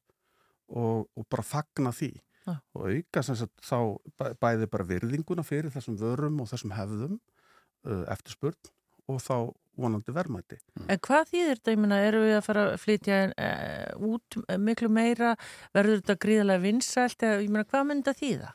[0.71, 2.13] og, og bara fagna því.
[2.47, 2.61] Já.
[2.79, 7.17] og auka sem sagt, þá bæ- bæði bara virðinguna fyrir þessum vörum og þessum hefðum
[7.19, 8.71] uh, eftirspurn
[9.11, 9.35] og þá
[9.77, 10.61] vonandi verðmæti.
[10.87, 14.89] En hvað þýðir þetta, ég meina, eru við að fara að flytja uh, út miklu
[14.95, 15.33] meira,
[15.75, 18.55] verður þetta gríðarlega vinsælt, eða ég meina, hvað myndi þetta þýða?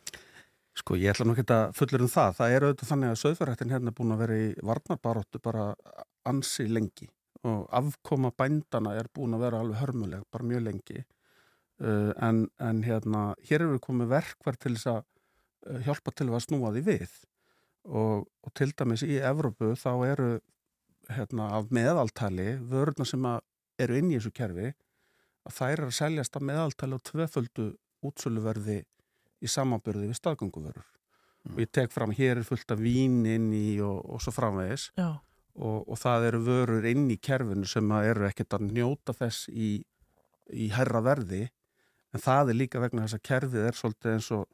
[0.82, 2.36] Sko ég ætla nú ekki að fullur um það.
[2.40, 5.66] Það er auðvitað þannig að söðfjörrættin hérna er búin að vera í varnarbaróttu bara
[6.30, 7.10] ansi lengi
[7.46, 11.04] og afkoma bændana er búin að vera alveg hörmuleg, bara mjög lengi.
[11.82, 16.44] Uh, en, en hérna, hér eru komið verkvar til þess að uh, hjálpa til að
[16.46, 17.16] snúa því við
[17.90, 20.30] og, og til dæmis í Evrópu þá eru
[21.10, 23.26] hérna, af meðaltali vörurna sem
[23.82, 24.70] eru inn í þessu kerfi
[25.50, 27.68] að þær eru að seljast af meðaltali á tveföldu
[28.06, 28.84] útsöluverði
[29.42, 30.88] í samanbyrði við staðgönguvörur.
[31.50, 34.92] Og ég tek fram hér er fullt af vín inn í og, og svo framvegis.
[35.00, 35.18] Já.
[35.58, 39.50] og, og það eru vörur inn í kerfinu sem að eru ekkert að njóta þess
[39.50, 39.74] í,
[40.54, 41.48] í herra verði.
[42.14, 44.46] En það er líka vegna þess að kerfið er svolítið eins og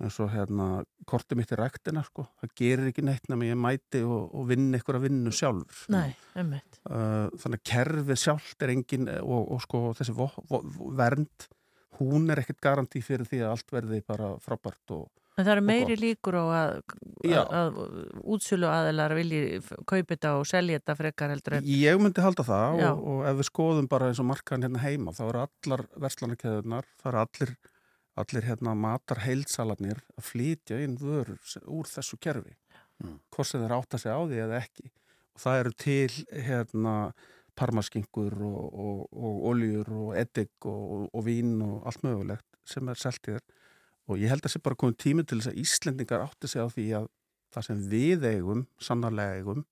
[0.00, 0.66] eins og hérna
[1.08, 4.70] kortið mitt í ræktina sko, það gerir ekki neitt nema ég mæti og, og vinn
[4.72, 5.82] einhverja vinnu sjálfur.
[5.92, 6.80] Nei, ummitt.
[6.88, 10.62] uh, þannig að kerfið sjálft er engin og, og sko þessi vo, vo,
[10.96, 11.48] vernd
[12.00, 15.08] hún er ekkert garantí fyrir því að allt verði bara frábært og,
[15.38, 16.70] En það eru meiri líkur á að,
[17.24, 17.76] að, að
[18.34, 21.68] útsölu aðilar vilji kaupa þetta og selja þetta frekar heldur en...
[21.70, 25.14] Ég myndi halda það og, og ef við skoðum bara eins og markaðan hérna heima
[25.16, 27.54] þá eru allar verslanarkeðunar, það eru allir,
[28.24, 32.56] allir hérna matar heilsalarnir að flytja inn vörur úr þessu kerfi,
[33.00, 33.16] Mm.
[33.32, 34.90] hvort sem þeir átta sig á því eða ekki.
[35.32, 36.94] Og það eru til hérna
[37.60, 43.00] parmaskingur og, og, og oljur og edik og, og vín og allt mögulegt sem er
[43.00, 43.44] selt í þér.
[44.10, 46.64] Og ég held að það sé bara komið tími til þess að Íslendingar átti sig
[46.64, 47.10] á því að
[47.54, 49.64] það sem við eigum, sannarlega eigum,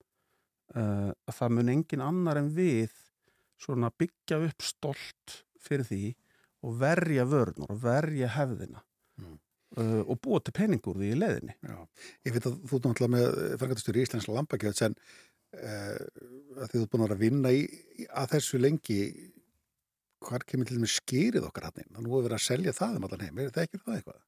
[0.74, 2.94] uh, að það mun engin annar en við
[3.59, 6.02] svona byggja upp stolt fyrir því
[6.66, 8.82] og verja vörnur og verja hefðina
[9.23, 11.56] uh, og búa til peningur því í leðinni.
[11.62, 11.78] Já,
[12.27, 15.02] ég veit að þú náttúrulega með frangatastur í lambakjöld sem uh,
[15.56, 17.60] að þið ert búin að vera að vinna í,
[18.12, 18.98] að þessu lengi
[20.28, 21.92] hvar kemur til með skýrið okkar hann inn?
[22.02, 24.24] Nú er verið að selja það um allan heim, er það ekki það eitthvað?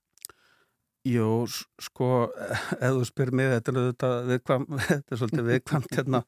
[1.48, 2.08] S- sko,
[2.84, 6.20] ef þú spyr mig, þetta er, auðvitað viðkvæm, þetta er svolítið viðkvæmt, hérna,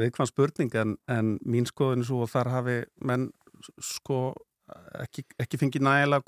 [0.00, 2.76] viðkvæm spurning, en, en mín skoðin er svo og þar hafi
[3.10, 3.28] menn
[3.82, 4.20] sko
[5.04, 6.26] ekki, ekki fengið nægilega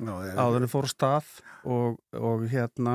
[0.00, 1.28] Já, ég- áður en fór stað
[1.68, 2.94] og, og hérna,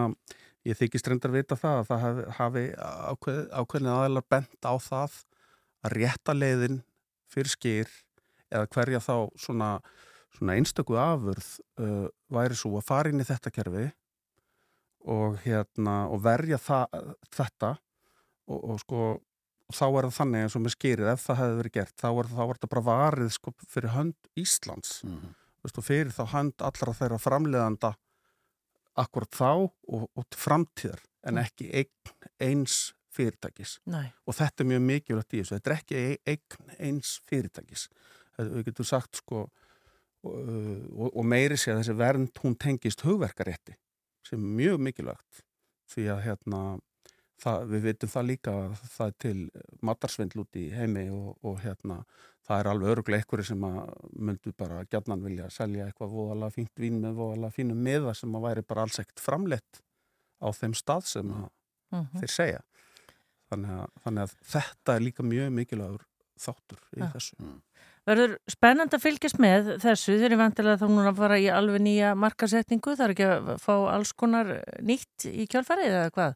[0.66, 2.64] ég þykist reyndar vita það að það hafi,
[3.12, 5.20] ákveð, ákveðin aðeinar bent á það
[5.86, 6.80] að rétta leiðin
[7.30, 7.94] fyrir skýr
[8.54, 9.70] eða hverja þá svona,
[10.38, 11.52] svona einstöku afurð
[11.82, 13.88] uh, væri svo að fara inn í þetta kerfi
[15.06, 17.00] og hérna og verja það,
[17.36, 17.72] þetta
[18.50, 19.02] og, og sko
[19.74, 22.32] þá er það þannig eins og með skýrið ef það hefði verið gert þá er,
[22.36, 25.34] þetta bara varið sko fyrir hönd Íslands Mhm.
[25.66, 27.90] Veistu, fyrir þá hönd allra þeirra framleiðanda
[29.00, 32.14] akkurat þá og, og framtíðar en ekki eign
[32.44, 33.80] eins fyrirtækis.
[33.88, 34.10] Nei.
[34.28, 35.56] og þetta er mjög mikilvægt í þessu.
[35.56, 37.88] Þetta er ekki e- eign eins fyrirtækis.
[38.38, 39.54] Við getum sagt sko og,
[40.26, 43.78] og, og meiri sé að þessi vernd hún tengist hugverkarétti
[44.26, 45.46] sem er mjög mikilvægt.
[45.92, 46.62] Því að hérna
[47.44, 49.36] það, við veitum það líka að það er til
[49.90, 51.99] matarsvindl út í heimi og, og hérna
[52.45, 53.80] það er alveg öruglega einhverju sem að
[54.30, 58.45] myndu bara gjarnan vilja selja eitthvað voðalega fínt vín með voðalega fínum miða sem að
[58.49, 59.82] væri bara alls ekkert framleitt
[60.44, 61.49] á þeim stað sem að
[61.94, 62.18] Mhm.
[62.20, 62.62] þeir segja
[63.52, 66.06] þannig að, þannig að þetta er líka mjög mikilvægur
[66.41, 67.10] þáttur í Ja.
[67.14, 67.36] þessu
[68.06, 71.82] Verður spennand að fylgjast með þessu þegar ég vantilega þá núna að fara í alveg
[71.82, 74.52] nýja markasetningu, það er ekki að fá alls konar
[74.86, 76.36] nýtt í kjálfarið eða hvað?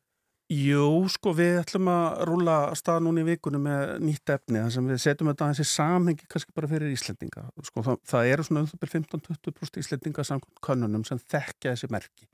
[0.49, 4.87] Jú, sko, við ætlum að rúla stað núna í vikunum með nýtt efni þar sem
[4.89, 7.43] við setjum þetta aðeins í samhengi kannski bara fyrir Íslendinga.
[7.67, 11.91] Sko, það, það eru svona um það byrjum 15-20% Íslendinga samkvæmt könnunum sem þekkja þessi
[11.93, 12.25] merki.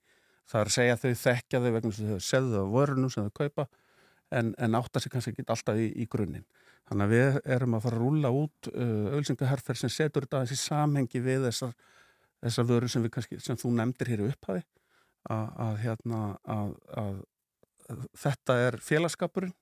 [0.48, 3.28] Það er að segja að þau þekkja þau vegna sem þau segðu á vörunum sem
[3.28, 3.68] þau kaupa
[4.32, 6.48] en, en átta sig kannski ekki alltaf í, í grunninn.
[6.88, 10.56] Þannig að við erum að fara að rúla út uh, auðlýsingaherfer sem setur þetta aðeins
[10.56, 11.76] í samhengi við þessar,
[12.48, 14.62] þessar vörur sem, kannski, sem þú nefndir hér í upphafi
[15.34, 17.24] að, að, hérna, að, að
[18.18, 19.54] þetta er félagskapurinn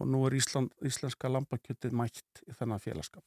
[0.00, 3.24] og nú er Ísland, íslenska lambakjötið mætt í þennan félagskap.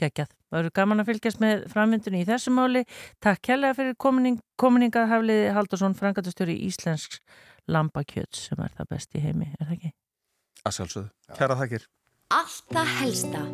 [0.00, 0.32] Gekkjað.
[0.50, 2.84] Það eru gaman að fylgjast með framvindunni í þessu máli.
[3.22, 7.20] Takk kærlega fyrir komining, kominingað hafliði Haldursson, frangatustjóri Íslensks
[7.70, 9.92] lambakjöt sem er það best í heimi, er það ekki?
[10.64, 11.10] Að sjálfsögðu.
[11.38, 11.88] Kæra þakkir.
[12.34, 13.44] Allt það helsta.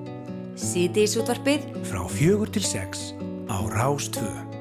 [0.57, 3.11] Sýti í sútvarpið Frá fjögur til sex
[3.49, 4.56] á Rástvö.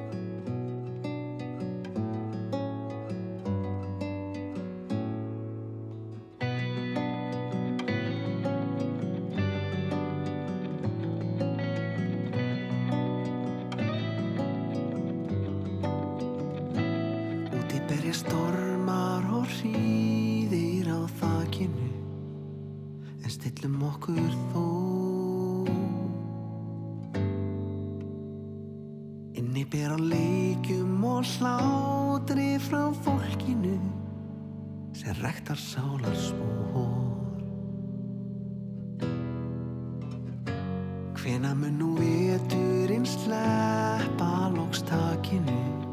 [17.76, 21.90] Úti berja stormar og hríðir á þakinu
[23.20, 24.64] En stillum okkur þó.
[29.36, 33.76] Inni ber á leikjum og hlátri frá fólkinu
[34.96, 37.36] sem rektar sálar spór
[41.20, 45.85] Hvena mun nú veturinn sleppa lokstakinu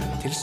[0.00, 0.38] frá fjögur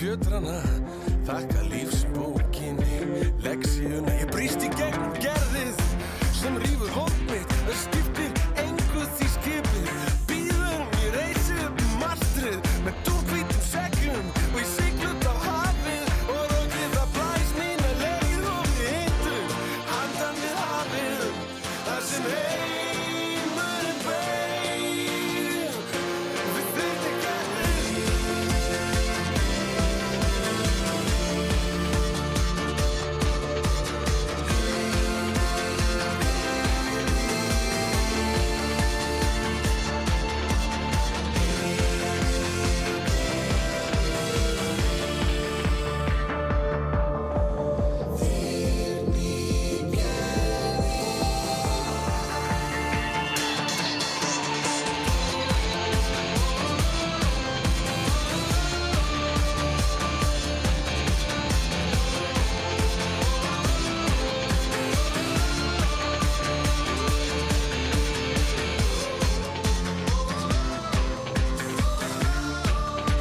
[0.00, 0.62] ветрана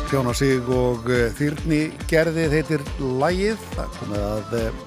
[0.10, 3.60] Fjóna Sig og eh, Þýrni gerðið heitir Lægið.
[3.76, 4.80] Það komið að eh,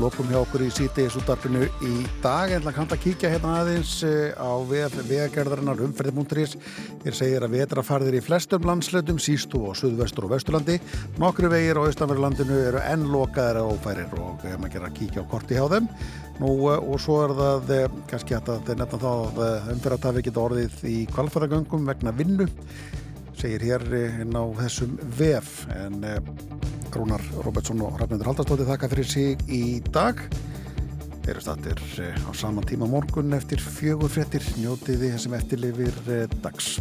[0.00, 2.54] lokum hjá okkur í sítiðis útdarpinu í dag.
[2.56, 6.56] En það kannt að kíkja hérna aðeins eh, á vegagerðarinnar umferði.is.
[7.04, 10.80] Hér segir að vetrafarðir í flestum landslöndum, sístu og suðvestur og vesturlandi.
[11.20, 15.30] Nokkru vegir á austanverðurlandinu eru enn lokaðar og ófærir og maður gerir að kíkja á
[15.36, 15.90] korti hjá þeim.
[16.40, 17.74] Nú og svo er það
[18.08, 22.54] kannski að nefna þá að umferðartafi geta orðið í kvalfæðagöngum vegna vinnu
[23.36, 25.64] segir hér eh, inn á þessum vef.
[25.76, 26.18] En eh,
[26.96, 30.22] Rúnar Robertsson og Rafnendur Haldarstóti þakka fyrir sig í dag.
[31.24, 34.46] Þeir eru stattir eh, á saman tíma morgun eftir fjögur fréttir.
[34.60, 36.00] Njótiði þessum eftirlifir
[36.44, 36.76] dags.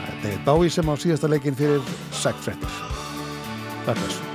[0.00, 2.82] Þetta er Dái sem á síðasta leikin fyrir segt fréttir.
[3.86, 4.30] Takk þessu